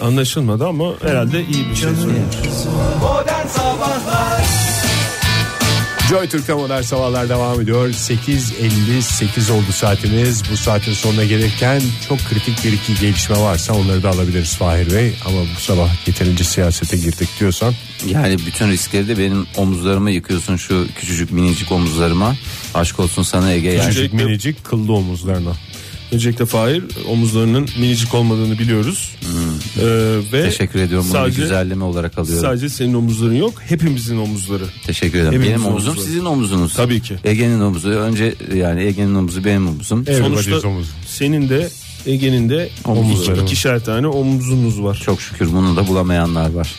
Anlaşılmadı 0.00 0.66
ama 0.66 0.92
herhalde 1.02 1.44
iyi 1.44 1.70
bir 1.70 1.74
şey 1.74 1.90
söylemiş. 1.94 2.36
Joy 6.08 6.28
Türk'te 6.28 6.54
modern 6.54 6.82
sabahlar 6.82 7.28
devam 7.28 7.60
ediyor. 7.60 7.88
8.58 7.88 9.52
oldu 9.52 9.72
saatimiz. 9.72 10.42
Bu 10.52 10.56
saatin 10.56 10.92
sonuna 10.92 11.24
gelirken 11.24 11.82
çok 12.08 12.18
kritik 12.18 12.64
bir 12.64 12.72
iki 12.72 12.94
gelişme 13.00 13.40
varsa 13.40 13.74
onları 13.74 14.02
da 14.02 14.10
alabiliriz 14.10 14.56
Fahir 14.56 14.90
Bey. 14.94 15.14
Ama 15.26 15.38
bu 15.56 15.60
sabah 15.60 16.06
yeterince 16.06 16.44
siyasete 16.44 16.96
girdik 16.96 17.28
diyorsan 17.40 17.74
Yani 18.06 18.36
bütün 18.46 18.70
riskleri 18.70 19.08
de 19.08 19.18
benim 19.18 19.46
omuzlarıma 19.56 20.10
yıkıyorsun 20.10 20.56
şu 20.56 20.86
küçücük 20.96 21.32
minicik 21.32 21.72
omuzlarıma. 21.72 22.36
Aşk 22.74 23.00
olsun 23.00 23.22
sana 23.22 23.52
Ege 23.52 23.70
yani. 23.70 23.88
küçücük 23.88 24.12
minicik 24.12 24.64
kıllı 24.64 24.92
omuzlarına. 24.92 25.52
Öncelikle 26.12 26.46
Fahir 26.46 26.84
omuzlarının 27.08 27.68
minicik 27.78 28.14
olmadığını 28.14 28.58
biliyoruz. 28.58 29.12
Ee, 29.22 29.84
ve 30.32 30.42
Hmm. 30.42 30.50
Teşekkür 30.50 30.78
ediyorum 30.80 31.06
bunu 31.10 31.14
bir 31.18 31.22
sadece, 31.22 31.42
güzelleme 31.42 31.84
olarak 31.84 32.18
alıyorum. 32.18 32.42
Sadece 32.42 32.68
senin 32.68 32.94
omuzların 32.94 33.34
yok 33.34 33.54
hepimizin 33.68 34.18
omuzları. 34.18 34.64
Teşekkür 34.86 35.18
ederim. 35.18 35.32
Hepimizin 35.32 35.54
benim 35.54 35.66
omuzum 35.66 35.88
omuzları. 35.90 36.06
sizin 36.10 36.24
omuzunuz. 36.24 36.74
Tabii 36.74 37.02
ki. 37.02 37.16
Ege'nin 37.24 37.60
omuzu 37.60 37.88
önce 37.88 38.34
yani 38.54 38.82
Ege'nin 38.82 39.14
omuzu 39.14 39.44
benim 39.44 39.68
omuzum. 39.68 40.00
Everybody's 40.06 40.44
Sonuçta 40.44 40.68
omuz. 40.68 40.86
senin 41.06 41.48
de 41.48 41.68
Ege'nin 42.06 42.48
de 42.48 42.70
Omuzları 42.84 43.36
iki, 43.36 43.44
ikişer 43.44 43.84
tane 43.84 44.06
omuzunuz 44.06 44.82
var. 44.82 45.02
Çok 45.04 45.20
şükür 45.22 45.52
bunu 45.52 45.76
da 45.76 45.86
bulamayanlar 45.88 46.50
var. 46.52 46.74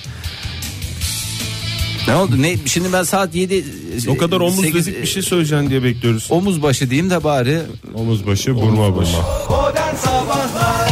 Ne 2.09 2.15
oldu? 2.15 2.41
Ne 2.41 2.57
şimdi 2.65 2.93
ben 2.93 3.03
saat 3.03 3.35
7 3.35 3.65
O 4.07 4.17
kadar 4.17 4.39
omuz 4.39 4.65
sekiz- 4.65 4.87
dedik 4.87 5.01
bir 5.01 5.07
şey 5.07 5.21
söyleyeceksin 5.23 5.69
diye 5.69 5.83
bekliyoruz. 5.83 6.27
Omuz 6.29 6.61
başı 6.61 6.89
diyeyim 6.89 7.09
de 7.09 7.23
bari 7.23 7.61
Omuz 7.93 8.27
başı 8.27 8.55
burma 8.55 9.05
Sabahlar 9.97 10.89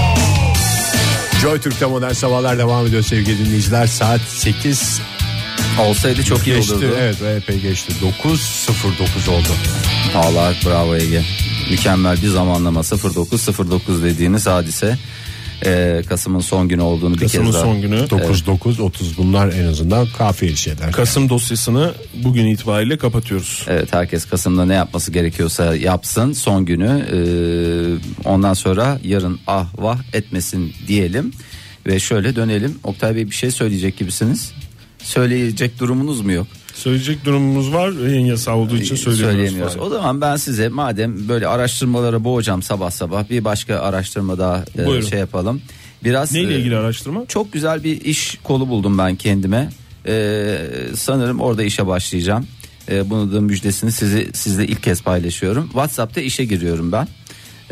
Joy 1.41 1.61
Türk'te 1.61 1.85
modern 1.85 2.13
sabahlar 2.13 2.57
devam 2.57 2.87
ediyor 2.87 3.03
sevgili 3.03 3.45
dinleyiciler. 3.45 3.87
Saat 3.87 4.21
8 4.21 5.01
olsaydı 5.79 6.23
çok 6.23 6.47
iyi 6.47 6.55
geçti. 6.55 6.73
olurdu. 6.73 6.95
Evet 6.99 7.21
ve 7.21 7.35
epey 7.35 7.59
geçti. 7.59 7.93
9.09 8.23 9.29
oldu. 9.29 9.47
Allah 10.15 10.53
bravo 10.65 10.95
Ege. 10.95 11.23
Mükemmel 11.71 12.21
bir 12.21 12.27
zamanlama 12.27 12.81
0909 12.83 14.03
dediğiniz 14.03 14.47
hadise 14.47 14.97
e, 15.65 16.01
Kasım'ın 16.09 16.39
son 16.39 16.67
günü 16.67 16.81
olduğunu 16.81 17.15
bir 17.15 17.19
Kasım'ın 17.19 17.45
kez 17.45 17.53
daha. 17.53 17.63
son 17.63 17.81
günü. 17.81 17.95
9.9 17.95 18.81
30 18.81 19.17
bunlar 19.17 19.53
en 19.53 19.65
azından 19.65 20.07
kafiyeli 20.17 20.57
şeyler. 20.57 20.91
Kasım 20.91 21.29
dosyasını 21.29 21.93
bugün 22.23 22.47
itibariyle 22.47 22.97
kapatıyoruz. 22.97 23.65
Evet 23.67 23.93
herkes 23.93 24.25
Kasım'da 24.25 24.65
ne 24.65 24.73
yapması 24.73 25.11
gerekiyorsa 25.11 25.75
yapsın 25.75 26.33
son 26.33 26.65
günü 26.65 27.05
e, 27.11 27.19
ondan 28.29 28.53
sonra 28.53 28.99
yarın 29.03 29.39
ah 29.47 29.67
vah 29.77 29.99
etmesin 30.13 30.73
diyelim 30.87 31.33
ve 31.87 31.99
şöyle 31.99 32.35
dönelim 32.35 32.79
Oktay 32.83 33.15
Bey 33.15 33.25
bir 33.25 33.35
şey 33.35 33.51
söyleyecek 33.51 33.97
gibisiniz 33.97 34.51
söyleyecek 35.03 35.79
durumunuz 35.79 36.21
mu 36.21 36.31
yok 36.31 36.47
Söyleyecek 36.81 37.25
durumumuz 37.25 37.73
var. 37.73 37.89
Yayın 37.91 38.25
yasağı 38.25 38.55
olduğu 38.55 38.77
için 38.77 38.95
söyleyemiyoruz. 38.95 39.77
o 39.79 39.89
zaman 39.89 40.21
ben 40.21 40.35
size 40.35 40.69
madem 40.69 41.29
böyle 41.29 41.47
araştırmalara 41.47 42.23
boğacağım 42.23 42.61
sabah 42.61 42.91
sabah 42.91 43.29
bir 43.29 43.43
başka 43.43 43.79
araştırma 43.79 44.37
daha 44.39 44.65
e, 44.77 44.85
Buyurun. 44.85 45.07
şey 45.07 45.19
yapalım 45.19 45.61
biraz 46.03 46.31
Neyle 46.31 46.53
e, 46.55 46.57
ilgili 46.59 46.75
araştırma? 46.77 47.25
çok 47.27 47.53
güzel 47.53 47.83
bir 47.83 48.01
iş 48.01 48.37
kolu 48.43 48.69
buldum 48.69 48.97
ben 48.97 49.15
kendime. 49.15 49.69
Ee, 50.07 50.57
sanırım 50.95 51.39
orada 51.39 51.63
işe 51.63 51.87
başlayacağım. 51.87 52.47
Ee, 52.91 53.09
bunu 53.09 53.33
da 53.33 53.41
müjdesini 53.41 53.91
sizi 53.91 54.29
sizle 54.33 54.67
ilk 54.67 54.83
kez 54.83 55.01
paylaşıyorum. 55.01 55.65
WhatsApp'ta 55.67 56.21
işe 56.21 56.45
giriyorum 56.45 56.91
ben. 56.91 57.07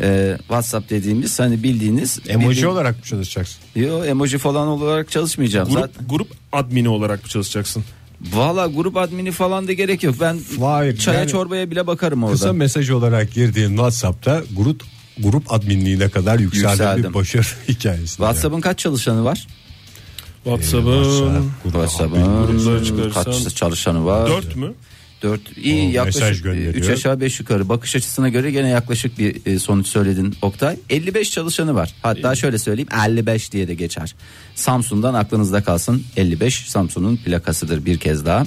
Ee, 0.00 0.36
WhatsApp 0.38 0.90
dediğimiz 0.90 1.40
hani 1.40 1.62
bildiğiniz 1.62 2.18
Emoji 2.28 2.48
bildiğin- 2.50 2.66
olarak 2.66 2.96
mı 2.96 3.02
çalışacaksın? 3.04 3.56
Yo, 3.76 4.04
emoji 4.04 4.38
falan 4.38 4.68
olarak 4.68 5.10
çalışmayacağım. 5.10 5.68
Grup, 5.68 5.80
Zaten 5.80 6.08
grup 6.08 6.28
admini 6.52 6.88
olarak 6.88 7.22
mı 7.24 7.28
çalışacaksın? 7.28 7.84
Valla 8.32 8.66
grup 8.66 8.96
admini 8.96 9.32
falan 9.32 9.68
da 9.68 9.72
gerek 9.72 10.02
yok. 10.02 10.14
Ben 10.20 10.38
Hayır, 10.60 10.96
çaya 10.96 11.18
yani- 11.18 11.30
çorbaya 11.30 11.70
bile 11.70 11.86
bakarım 11.86 12.22
orada. 12.22 12.32
Kısa 12.32 12.52
mesaj 12.52 12.90
olarak 12.90 13.32
girdiğin 13.34 13.68
WhatsApp'ta 13.68 14.42
grup 14.56 14.82
grup 15.18 15.52
adminliğine 15.52 16.08
kadar 16.08 16.38
yükseldiği 16.38 16.70
Yükseldim. 16.70 17.10
bir 17.10 17.14
başarı 17.14 17.42
hikayesi. 17.68 18.06
WhatsApp'ın 18.16 18.60
kaç 18.60 18.78
çalışanı 18.78 19.24
var? 19.24 19.46
WhatsApp'ın 20.44 21.50
WhatsApp'ın 21.62 22.58
çıkarırsan- 22.84 23.44
kaç 23.44 23.54
çalışanı 23.54 24.04
var? 24.06 24.28
4 24.30 24.56
mü? 24.56 24.72
4 25.22 25.40
iyi 25.58 25.88
O 25.88 25.92
yaklaşık 25.92 26.44
gönderiyor. 26.44 26.74
3 26.74 26.88
aşağı 26.90 27.20
5 27.20 27.40
yukarı 27.40 27.68
bakış 27.68 27.96
açısına 27.96 28.28
göre 28.28 28.50
gene 28.50 28.68
yaklaşık 28.68 29.18
bir 29.18 29.46
e, 29.46 29.58
sonuç 29.58 29.86
söyledin 29.86 30.34
Oktay. 30.42 30.76
55 30.90 31.30
çalışanı 31.30 31.74
var. 31.74 31.94
Hatta 32.02 32.34
şöyle 32.34 32.58
söyleyeyim 32.58 32.88
55 33.06 33.52
diye 33.52 33.68
de 33.68 33.74
geçer. 33.74 34.14
Samsun'dan 34.54 35.14
aklınızda 35.14 35.62
kalsın 35.62 36.02
55 36.16 36.54
Samsun'un 36.70 37.16
plakasıdır 37.16 37.84
bir 37.84 37.98
kez 37.98 38.26
daha. 38.26 38.46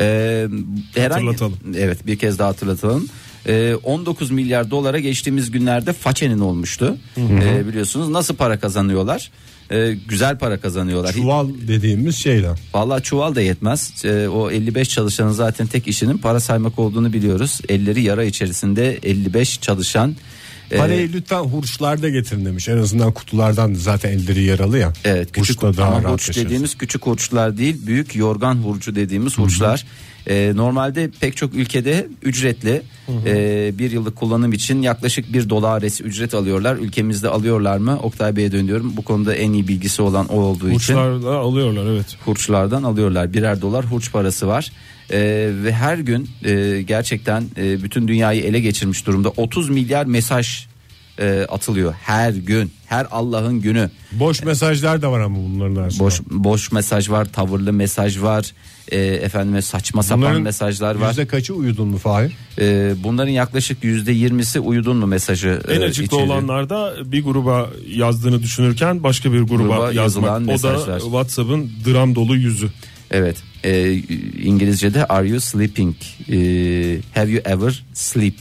Ee, 0.00 0.48
herhangi- 0.94 1.12
Hatırlatalım. 1.26 1.58
Evet 1.76 2.06
bir 2.06 2.18
kez 2.18 2.38
daha 2.38 2.48
hatırlatalım. 2.48 3.08
Ee, 3.48 3.74
19 3.82 4.30
milyar 4.30 4.70
dolara 4.70 4.98
geçtiğimiz 4.98 5.50
günlerde 5.50 5.92
Façe'nin 5.92 6.38
olmuştu. 6.38 6.96
Ee, 7.18 7.68
biliyorsunuz 7.68 8.08
nasıl 8.08 8.36
para 8.36 8.60
kazanıyorlar? 8.60 9.30
Ee, 9.72 9.96
güzel 10.08 10.38
para 10.38 10.60
kazanıyorlar. 10.60 11.12
Çuval 11.12 11.48
dediğimiz 11.68 12.16
şeyden. 12.16 12.56
Vallahi 12.74 13.02
çuval 13.02 13.34
da 13.34 13.40
yetmez. 13.40 14.04
Ee, 14.04 14.28
o 14.28 14.50
55 14.50 14.88
çalışanın 14.88 15.32
zaten 15.32 15.66
tek 15.66 15.88
işinin 15.88 16.18
para 16.18 16.40
saymak 16.40 16.78
olduğunu 16.78 17.12
biliyoruz. 17.12 17.60
Elleri 17.68 18.02
yara 18.02 18.24
içerisinde 18.24 18.98
55 19.02 19.60
çalışan. 19.60 20.16
E, 20.72 20.78
Parayı 20.78 21.12
lütfen 21.12 21.40
hurçlarda 21.40 22.08
getirin 22.08 22.44
demiş. 22.44 22.68
En 22.68 22.76
azından 22.76 23.12
kutulardan 23.12 23.74
zaten 23.74 24.10
elleri 24.10 24.42
yaralı 24.42 24.78
ya. 24.78 24.92
Evet 25.04 25.32
küçük 25.32 25.62
Hurçla 25.62 25.82
daha 25.82 25.94
ama 25.94 26.12
hurç 26.12 26.36
dediğimiz 26.36 26.78
küçük 26.78 27.06
hurçlar 27.06 27.58
değil 27.58 27.86
büyük 27.86 28.16
yorgan 28.16 28.54
hurcu 28.54 28.94
dediğimiz 28.94 29.38
hurçlar. 29.38 29.84
Ee, 30.26 30.52
normalde 30.54 31.10
pek 31.20 31.36
çok 31.36 31.54
ülkede 31.54 32.06
ücretli 32.22 32.82
Ee, 33.26 33.72
bir 33.78 33.90
yıllık 33.90 34.16
kullanım 34.16 34.52
için 34.52 34.82
yaklaşık 34.82 35.32
bir 35.32 35.50
dolar 35.50 35.82
ücret 35.82 36.34
alıyorlar. 36.34 36.76
Ülkemizde 36.76 37.28
alıyorlar 37.28 37.78
mı? 37.78 37.98
Oktay 38.02 38.36
Bey'e 38.36 38.52
dönüyorum. 38.52 38.96
Bu 38.96 39.02
konuda 39.02 39.34
en 39.34 39.52
iyi 39.52 39.68
bilgisi 39.68 40.02
olan 40.02 40.28
o 40.28 40.40
olduğu 40.40 40.68
için 40.68 40.76
Uçlarla 40.94 41.36
alıyorlar 41.36 41.92
evet. 41.92 42.06
hurçlardan 42.24 42.82
alıyorlar. 42.82 43.32
Birer 43.32 43.60
dolar 43.60 43.84
hurç 43.84 44.12
parası 44.12 44.46
var. 44.46 44.72
Ee, 45.12 45.50
ve 45.64 45.72
her 45.72 45.98
gün 45.98 46.30
e, 46.44 46.82
gerçekten 46.82 47.44
e, 47.56 47.82
bütün 47.82 48.08
dünyayı 48.08 48.42
ele 48.42 48.60
geçirmiş 48.60 49.06
durumda 49.06 49.28
30 49.28 49.68
milyar 49.70 50.06
mesaj 50.06 50.66
e, 51.18 51.46
atılıyor 51.48 51.94
her 52.02 52.30
gün 52.32 52.72
her 52.86 53.06
Allah'ın 53.10 53.60
günü 53.60 53.90
Boş 54.12 54.42
mesajlar 54.42 55.02
da 55.02 55.12
var 55.12 55.20
ama 55.20 55.36
bunların 55.36 55.76
arasında. 55.76 56.04
boş 56.04 56.20
boş 56.30 56.72
mesaj 56.72 57.10
var 57.10 57.24
tavırlı 57.32 57.72
mesaj 57.72 58.22
var 58.22 58.52
e, 58.88 58.98
efendime 59.00 59.62
saçma 59.62 60.02
sapan 60.02 60.22
Bunların 60.22 60.42
mesajlar 60.42 60.94
var 60.94 61.08
Yüzde 61.08 61.26
kaçı 61.26 61.54
uyudun 61.54 61.88
mu 61.88 61.98
Fahir? 61.98 62.32
E, 62.58 62.94
bunların 63.04 63.30
yaklaşık 63.30 63.84
yüzde 63.84 64.12
yirmisi 64.12 64.60
uyudun 64.60 64.96
mu 64.96 65.06
mesajı 65.06 65.60
En 65.68 65.80
e, 65.80 65.84
açıkta 65.84 66.16
içeriyor. 66.16 66.26
olanlarda 66.36 66.94
bir 67.12 67.24
gruba 67.24 67.70
yazdığını 67.88 68.42
düşünürken 68.42 69.02
başka 69.02 69.32
bir 69.32 69.40
gruba, 69.40 69.62
Gruba 69.74 69.92
yazılan 69.92 70.44
yazmak. 70.44 70.80
O 70.80 70.86
da. 70.92 70.98
WhatsApp'ın 71.00 71.70
dram 71.86 72.14
dolu 72.14 72.36
yüzü. 72.36 72.68
Evet. 73.12 73.36
E, 73.64 73.92
İngilizce'de 74.42 75.04
are 75.06 75.28
you 75.28 75.40
sleeping? 75.40 75.94
E, 76.28 76.36
have 77.14 77.30
you 77.30 77.40
ever 77.44 77.84
sleep 77.94 78.34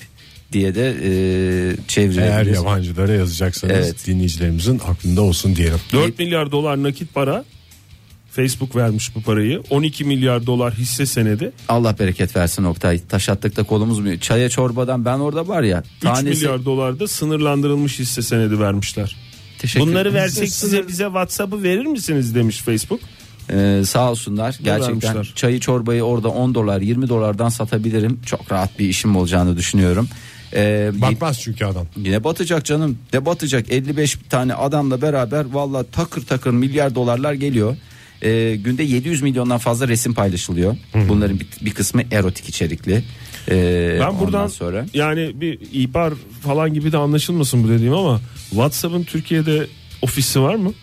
diye 0.53 0.75
de 0.75 0.89
e, 1.03 1.12
Eğer 1.12 1.75
çevrilebilir. 1.88 2.53
yabancılara 2.55 3.13
yazacaksanız 3.13 3.75
Evet. 3.75 4.07
dinleyicilerimizin 4.07 4.81
aklında 4.88 5.21
olsun 5.21 5.55
diyelim. 5.55 5.79
4 5.93 6.19
milyar 6.19 6.51
dolar 6.51 6.84
nakit 6.84 7.13
para 7.13 7.45
Facebook 8.31 8.75
vermiş 8.75 9.15
bu 9.15 9.21
parayı. 9.21 9.63
12 9.69 10.03
milyar 10.03 10.45
dolar 10.45 10.73
hisse 10.73 11.05
senedi. 11.05 11.51
Allah 11.69 11.95
bereket 11.99 12.36
versin 12.36 12.63
Oktay. 12.63 12.99
Taş 13.10 13.29
attık 13.29 13.55
da 13.55 13.63
kolumuz 13.63 13.99
mu? 13.99 14.19
Çaya 14.19 14.49
çorbadan 14.49 15.05
ben 15.05 15.19
orada 15.19 15.47
var 15.47 15.63
ya. 15.63 15.84
3 15.97 16.01
Tanesi... 16.01 16.25
milyar 16.45 16.65
dolar 16.65 16.99
da 16.99 17.07
sınırlandırılmış 17.07 17.99
hisse 17.99 18.21
senedi 18.21 18.60
vermişler. 18.60 19.15
Teşekkür 19.60 19.88
Bunları 19.88 20.13
versek 20.13 20.49
size 20.49 20.88
bize 20.88 21.03
WhatsApp'ı 21.03 21.63
verir 21.63 21.86
misiniz 21.86 22.36
demiş 22.36 22.57
Facebook. 22.57 22.99
Ee, 23.51 23.81
sağ 23.85 24.11
olsunlar. 24.11 24.59
Gerçekten 24.63 25.15
vermişler. 25.15 25.35
çayı 25.35 25.59
çorbayı 25.59 26.03
orada 26.03 26.29
10 26.29 26.55
dolar 26.55 26.81
20 26.81 27.09
dolardan 27.09 27.49
satabilirim. 27.49 28.19
Çok 28.25 28.51
rahat 28.51 28.79
bir 28.79 28.89
işim 28.89 29.15
olacağını 29.15 29.57
düşünüyorum. 29.57 30.07
Ee, 30.53 30.91
Bakmaz 30.93 31.39
çünkü 31.41 31.65
adam. 31.65 31.87
Yine 31.97 32.23
batacak 32.23 32.65
canım. 32.65 32.97
De 33.13 33.25
batacak 33.25 33.71
55 33.71 34.17
tane 34.29 34.53
adamla 34.53 35.01
beraber 35.01 35.45
valla 35.51 35.83
takır 35.83 36.25
takır 36.25 36.51
milyar 36.51 36.95
dolarlar 36.95 37.33
geliyor. 37.33 37.77
Ee, 38.21 38.55
günde 38.55 38.83
700 38.83 39.21
milyondan 39.21 39.57
fazla 39.57 39.87
resim 39.87 40.13
paylaşılıyor. 40.13 40.75
Bunların 41.09 41.39
bir, 41.39 41.47
bir 41.61 41.71
kısmı 41.73 42.01
erotik 42.11 42.49
içerikli. 42.49 43.03
Ee, 43.49 43.97
Ben 43.99 44.19
buradan 44.19 44.47
sonra 44.47 44.85
yani 44.93 45.41
bir 45.41 45.59
ihbar 45.73 46.13
falan 46.41 46.73
gibi 46.73 46.91
de 46.91 46.97
anlaşılmasın 46.97 47.63
bu 47.63 47.69
dediğim 47.69 47.93
ama 47.93 48.21
WhatsApp'ın 48.49 49.03
Türkiye'de 49.03 49.67
ofisi 50.01 50.41
var 50.41 50.55
mı? 50.55 50.73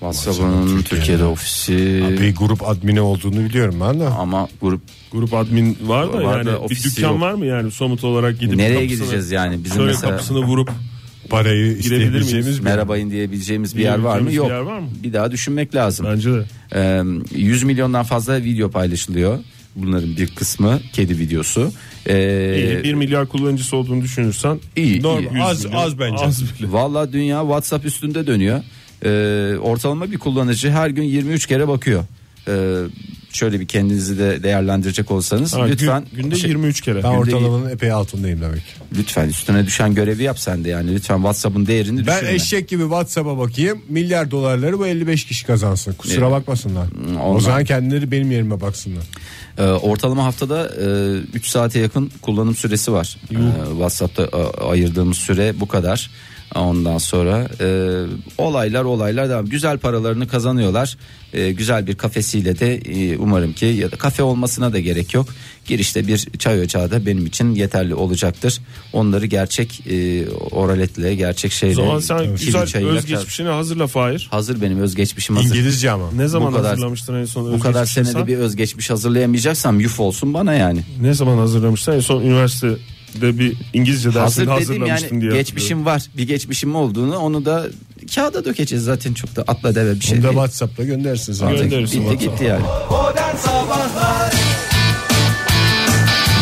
WhatsApp'ın 0.00 0.82
Türkiye'de. 0.82 1.24
Ofisi 1.24 1.72
Bir 2.20 2.34
grup 2.36 2.68
admini 2.68 3.00
olduğunu 3.00 3.36
biliyorum 3.44 3.74
ben 3.80 4.00
de. 4.00 4.06
ama 4.06 4.48
grup 4.60 4.80
Grup 5.12 5.34
admin 5.34 5.78
var 5.86 6.12
da 6.12 6.22
Var 6.22 6.34
da 6.34 6.38
yani 6.38 6.46
bir 6.58 6.64
ofisi 6.64 6.96
dükkan 6.96 7.12
yok. 7.12 7.20
var 7.20 7.32
mı 7.32 7.46
yani 7.46 7.70
somut 7.70 8.04
olarak 8.04 8.40
gidip 8.40 8.56
nereye 8.56 8.74
kapısını- 8.74 8.86
gideceğiz 8.88 9.30
yani 9.30 9.64
bizim 9.64 9.76
Şöyle 9.76 9.90
mesela 9.90 10.10
kapısını 10.10 10.38
vurup 10.38 10.70
Parayı 11.30 11.62
miyiz? 11.62 11.78
isteyebileceğimiz 11.78 12.58
bir 12.58 12.64
merhabayın 12.64 13.10
diyebileceğimiz 13.10 13.76
bir 13.76 13.82
yer 13.82 13.98
var 13.98 14.20
mı? 14.20 14.32
Yok. 14.32 14.46
bir 14.48 14.52
yer 14.54 14.60
var 14.60 14.78
mı? 14.78 14.88
Bir 15.02 15.12
daha 15.12 15.30
düşünmek 15.32 15.74
lazım. 15.74 16.06
bence 16.10 16.30
de. 16.32 16.44
Ee, 16.74 17.02
100 17.36 17.62
milyondan 17.62 18.02
fazla 18.04 18.42
video 18.42 18.70
paylaşılıyor. 18.70 19.38
Bunların 19.76 20.16
bir 20.16 20.26
kısmı 20.34 20.80
kedi 20.92 21.18
videosu. 21.18 21.72
Ee, 22.06 22.54
İyi, 22.78 22.84
1 22.84 22.94
milyar 22.94 23.26
kullanıcısı 23.28 23.76
olduğunu 23.76 24.02
düşünürsen 24.02 24.58
iyi, 24.76 25.02
Normal. 25.02 25.34
iyi. 25.34 25.42
Az- 25.42 25.66
az 25.74 25.98
bence. 25.98 26.24
Az 26.24 26.42
bile. 26.42 26.72
Valla 26.72 27.12
dünya 27.12 27.40
WhatsApp 27.40 27.84
üstünde 27.86 28.26
dönüyor. 28.26 28.60
Ee, 29.04 29.56
ortalama 29.62 30.10
bir 30.10 30.18
kullanıcı 30.18 30.70
her 30.70 30.90
gün 30.90 31.02
23 31.02 31.46
kere 31.46 31.68
bakıyor. 31.68 32.04
Ee, 32.48 32.76
şöyle 33.32 33.60
bir 33.60 33.66
kendinizi 33.68 34.18
de 34.18 34.42
değerlendirecek 34.42 35.10
olsanız 35.10 35.54
Ha, 35.54 35.64
gün- 35.66 35.72
lütfen 35.72 36.04
günde 36.12 36.34
şey, 36.34 36.50
23 36.50 36.80
kere. 36.80 36.94
Ben 37.02 37.02
Günde- 37.02 37.16
ortalamanın 37.36 37.70
epey 37.70 37.92
altındayım 37.92 38.40
demek. 38.40 38.62
lütfen 38.98 39.28
üstüne 39.28 39.66
düşen 39.66 39.94
görevi 39.94 40.22
yap 40.22 40.38
sen 40.38 40.64
de 40.64 40.68
yani 40.68 40.94
lütfen 40.94 41.16
WhatsApp'ın 41.16 41.66
değerini 41.66 42.06
Ben 42.06 42.16
düşürme. 42.16 42.34
eşek 42.34 42.68
gibi 42.68 42.82
WhatsApp'a 42.82 43.38
bakayım. 43.38 43.82
Milyar 43.88 44.30
dolarları 44.30 44.78
bu 44.78 44.86
55 44.86 45.24
kişi 45.24 45.46
kazansın. 45.46 45.92
Kusura 45.92 46.24
Evet. 46.24 46.32
bakmasınlar. 46.32 46.86
O 47.20 47.22
ondan. 47.22 47.40
zaman 47.40 47.64
kendileri 47.64 48.10
benim 48.10 48.30
yerime 48.30 48.60
baksınlar. 48.60 49.04
Ee, 49.58 49.62
ortalama 49.62 50.24
haftada 50.24 50.68
3 51.34 51.46
saate 51.46 51.78
yakın 51.78 52.10
kullanım 52.22 52.54
süresi 52.56 52.92
var. 52.92 53.16
Ee, 53.32 53.36
WhatsApp'ta 53.70 54.22
e, 54.22 54.62
ayırdığımız 54.64 55.16
süre 55.18 55.54
bu 55.60 55.68
kadar. 55.68 56.10
Ondan 56.54 56.98
sonra 56.98 57.48
e, 57.60 57.66
olaylar 58.38 58.84
olaylar 58.84 59.28
devam. 59.28 59.46
Güzel 59.46 59.78
paralarını 59.78 60.28
kazanıyorlar. 60.28 60.96
E, 61.32 61.52
güzel 61.52 61.86
bir 61.86 61.94
kafesiyle 61.94 62.58
de 62.58 62.74
e, 62.76 63.16
umarım 63.20 63.52
ki 63.52 63.66
ya 63.66 63.92
da 63.92 63.96
kafe 63.96 64.22
olmasına 64.22 64.72
da 64.72 64.80
gerek 64.80 65.14
yok. 65.14 65.26
Girişte 65.66 66.06
bir 66.06 66.26
çay 66.38 66.60
ocağı 66.60 66.90
da 66.90 67.06
benim 67.06 67.26
için 67.26 67.54
yeterli 67.54 67.94
olacaktır. 67.94 68.58
Onları 68.92 69.26
gerçek 69.26 69.86
e, 69.90 70.28
oraletle, 70.30 71.14
gerçek 71.14 71.50
O 71.50 71.54
şeyle. 71.54 71.74
zaman 71.74 71.98
sen 71.98 72.36
güzel 72.36 72.86
özgeçmişini 72.86 73.48
hazırla 73.48 73.86
Fahir. 73.86 74.28
Hazır 74.30 74.60
benim 74.62 74.78
özgeçmişim 74.80 75.36
hazır. 75.36 75.48
İngilizce 75.54 75.90
ama. 75.90 76.12
Ne 76.12 76.28
zaman 76.28 76.52
Bu 76.52 76.56
kadar- 76.56 76.70
hazırlamıştın 76.70 77.14
en 77.14 77.24
son 77.24 77.52
Bu 77.52 77.58
kadar 77.58 77.86
senede 77.86 78.12
sen? 78.12 78.26
bir 78.26 78.36
özgeçmiş 78.38 78.90
hazırlayamayacaksam 78.90 79.80
yuf 79.80 80.00
olsun 80.00 80.34
bana 80.34 80.54
yani. 80.54 80.80
Ne 81.00 81.14
zaman 81.14 81.38
hazırlamıştın 81.38 81.92
en 81.92 82.00
son 82.00 82.22
üniversitede 83.16 83.38
bir 83.38 83.56
İngilizce 83.72 84.14
dersinde 84.14 84.20
Hazır 84.20 84.42
dedim 84.42 84.80
hazırlamıştın 84.80 85.14
yani 85.14 85.20
diye. 85.20 85.32
geçmişim 85.32 85.86
var 85.86 86.02
bir 86.16 86.26
geçmişim 86.26 86.76
olduğunu 86.76 87.18
onu 87.18 87.44
da 87.44 87.66
kağıda 88.14 88.44
dökeceğiz 88.44 88.84
zaten 88.84 89.14
çok 89.14 89.36
da 89.36 89.42
atla 89.42 89.74
deve 89.74 89.94
bir 89.94 90.00
şey 90.00 90.16
Bunu 90.18 90.22
da 90.24 90.28
değil. 90.28 90.34
WhatsApp'la 90.34 90.84
gönderirsin 90.84 91.32
zaten. 91.32 91.56
Gönderirsin 91.56 92.10
Bitti 92.10 92.18
gitti 92.18 92.44
yani. 92.44 92.62
Modern 92.90 93.36
Sabahlar 93.36 94.32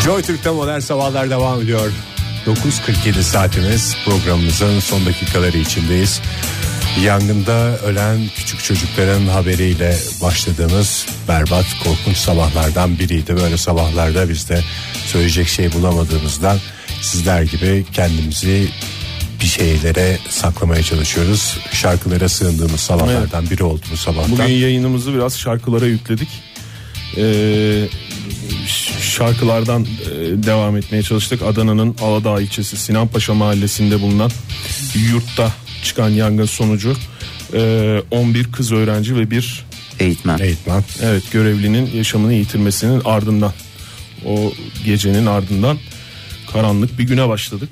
Joy 0.05 0.21
Türk'te 0.21 0.49
modern 0.49 0.79
sabahlar 0.79 1.29
devam 1.29 1.61
ediyor. 1.61 1.91
9.47 2.45 3.21
saatimiz 3.21 3.95
programımızın 4.05 4.79
son 4.79 5.05
dakikaları 5.05 5.57
içindeyiz. 5.57 6.21
Yangında 7.03 7.77
ölen 7.77 8.19
küçük 8.35 8.63
çocukların 8.63 9.27
haberiyle 9.27 9.97
başladığımız 10.21 11.05
berbat 11.27 11.65
korkunç 11.83 12.17
sabahlardan 12.17 12.99
biriydi. 12.99 13.37
Böyle 13.37 13.57
sabahlarda 13.57 14.29
biz 14.29 14.49
de 14.49 14.61
söyleyecek 15.09 15.47
şey 15.47 15.73
bulamadığımızdan 15.73 16.57
sizler 17.01 17.41
gibi 17.41 17.85
kendimizi 17.93 18.67
bir 19.41 19.45
şeylere 19.45 20.17
saklamaya 20.29 20.83
çalışıyoruz. 20.83 21.57
Şarkılara 21.71 22.29
sığındığımız 22.29 22.79
sabahlardan 22.79 23.49
biri 23.49 23.63
oldu 23.63 23.81
bu 23.91 23.97
sabahtan. 23.97 24.31
Bugün 24.31 24.43
yayınımızı 24.43 25.13
biraz 25.13 25.39
şarkılara 25.39 25.85
yükledik. 25.85 26.29
Ee, 27.17 27.87
şarkılardan 28.99 29.81
e, 29.81 29.87
devam 30.43 30.77
etmeye 30.77 31.03
çalıştık. 31.03 31.41
Adana'nın 31.41 31.95
Aladağ 32.01 32.41
ilçesi 32.41 32.77
Sinanpaşa 32.77 33.33
mahallesinde 33.33 34.01
bulunan 34.01 34.31
yurtta 35.11 35.51
çıkan 35.83 36.09
yangın 36.09 36.45
sonucu 36.45 36.95
e, 37.53 38.01
11 38.11 38.51
kız 38.51 38.71
öğrenci 38.71 39.15
ve 39.15 39.31
bir 39.31 39.65
Eğitmen. 39.99 40.37
Eğitmen. 40.37 40.83
evet 41.01 41.23
görevlinin 41.31 41.91
yaşamını 41.95 42.33
yitirmesinin 42.33 43.01
ardından 43.05 43.53
o 44.25 44.53
gecenin 44.85 45.25
ardından 45.25 45.77
karanlık 46.51 46.99
bir 46.99 47.03
güne 47.03 47.29
başladık. 47.29 47.69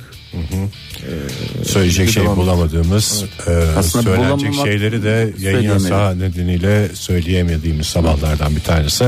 söyleyecek 1.66 2.06
Şimdi 2.06 2.12
şey 2.12 2.24
devam 2.24 2.38
bulamadığımız 2.38 3.26
e, 3.48 3.52
Aslında 3.78 4.04
söylenecek 4.04 4.54
şeyleri 4.54 5.04
de 5.04 5.34
yayın 5.40 5.62
yasağı 5.62 6.20
nedeniyle 6.20 6.90
söyleyemediğimiz 6.96 7.88
sabahlardan 7.88 8.56
bir 8.56 8.62
tanesi. 8.62 9.06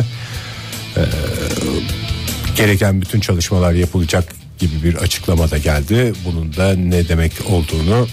E, 0.98 1.04
gereken 2.58 3.02
bütün 3.02 3.20
çalışmalar 3.20 3.74
yapılacak 3.74 4.34
gibi 4.60 4.84
bir 4.84 4.96
açıklama 4.96 5.52
da 5.52 5.58
geldi. 5.58 6.14
Bunun 6.26 6.56
da 6.56 6.76
ne 6.76 7.08
demek 7.08 7.32
olduğunu 7.50 8.08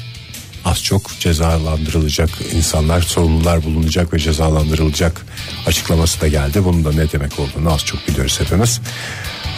az 0.67 0.83
çok 0.83 1.11
cezalandırılacak 1.21 2.31
insanlar 2.55 3.01
sorumlular 3.01 3.65
bulunacak 3.65 4.13
ve 4.13 4.19
cezalandırılacak 4.19 5.27
açıklaması 5.67 6.21
da 6.21 6.29
geldi. 6.29 6.65
Bunun 6.65 6.85
da 6.85 6.93
ne 6.93 7.13
demek 7.13 7.39
olduğunu 7.39 7.73
az 7.73 7.85
çok 7.85 8.09
biliyoruz 8.09 8.41
hepimiz. 8.41 8.81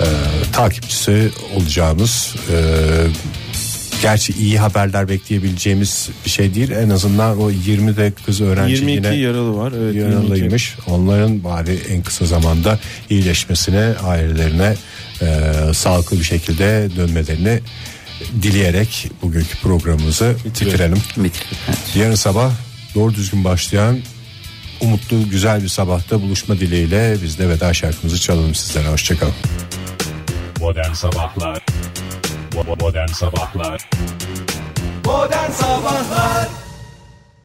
E, 0.01 0.07
takipçisi 0.53 1.31
olacağımız 1.55 2.35
e, 2.53 2.57
Gerçi 4.03 4.33
iyi 4.33 4.59
haberler 4.59 5.09
bekleyebileceğimiz 5.09 6.09
bir 6.25 6.31
şey 6.31 6.55
değil. 6.55 6.71
En 6.71 6.91
azından 6.91 7.41
o 7.41 7.51
20 7.51 7.97
de 7.97 8.13
kız 8.27 8.41
öğrenci 8.41 8.73
22 8.73 8.97
yine 8.97 9.17
yaralı 9.17 9.57
var. 9.57 9.73
Evet, 9.77 9.95
22. 9.95 9.99
yaralıymış. 9.99 10.77
Onların 10.87 11.45
bari 11.45 11.79
en 11.89 12.03
kısa 12.03 12.27
zamanda 12.27 12.79
iyileşmesine, 13.11 13.95
ailelerine 14.05 14.75
e, 15.23 15.53
sağlıklı 15.75 16.19
bir 16.19 16.25
şekilde 16.25 16.89
dönmelerini 16.97 17.61
dileyerek 18.43 19.11
bugünkü 19.23 19.59
programımızı 19.63 20.37
bitirelim. 20.45 21.03
Bitir. 21.17 21.47
Yarın 21.95 22.15
sabah 22.15 22.51
doğru 22.95 23.15
düzgün 23.15 23.45
başlayan 23.45 23.99
umutlu 24.81 25.31
güzel 25.31 25.63
bir 25.63 25.69
sabahta 25.69 26.21
buluşma 26.21 26.57
dileğiyle 26.57 27.17
biz 27.23 27.39
de 27.39 27.49
veda 27.49 27.75
şarkımızı 27.75 28.21
çalalım 28.21 28.55
sizlere. 28.55 28.89
Hoşçakalın. 28.89 29.35
Modern 30.61 30.93
Sabahlar 30.93 31.63
Modern 32.81 33.07
Sabahlar 33.07 33.91
Modern 35.05 35.51
Sabahlar 35.51 36.49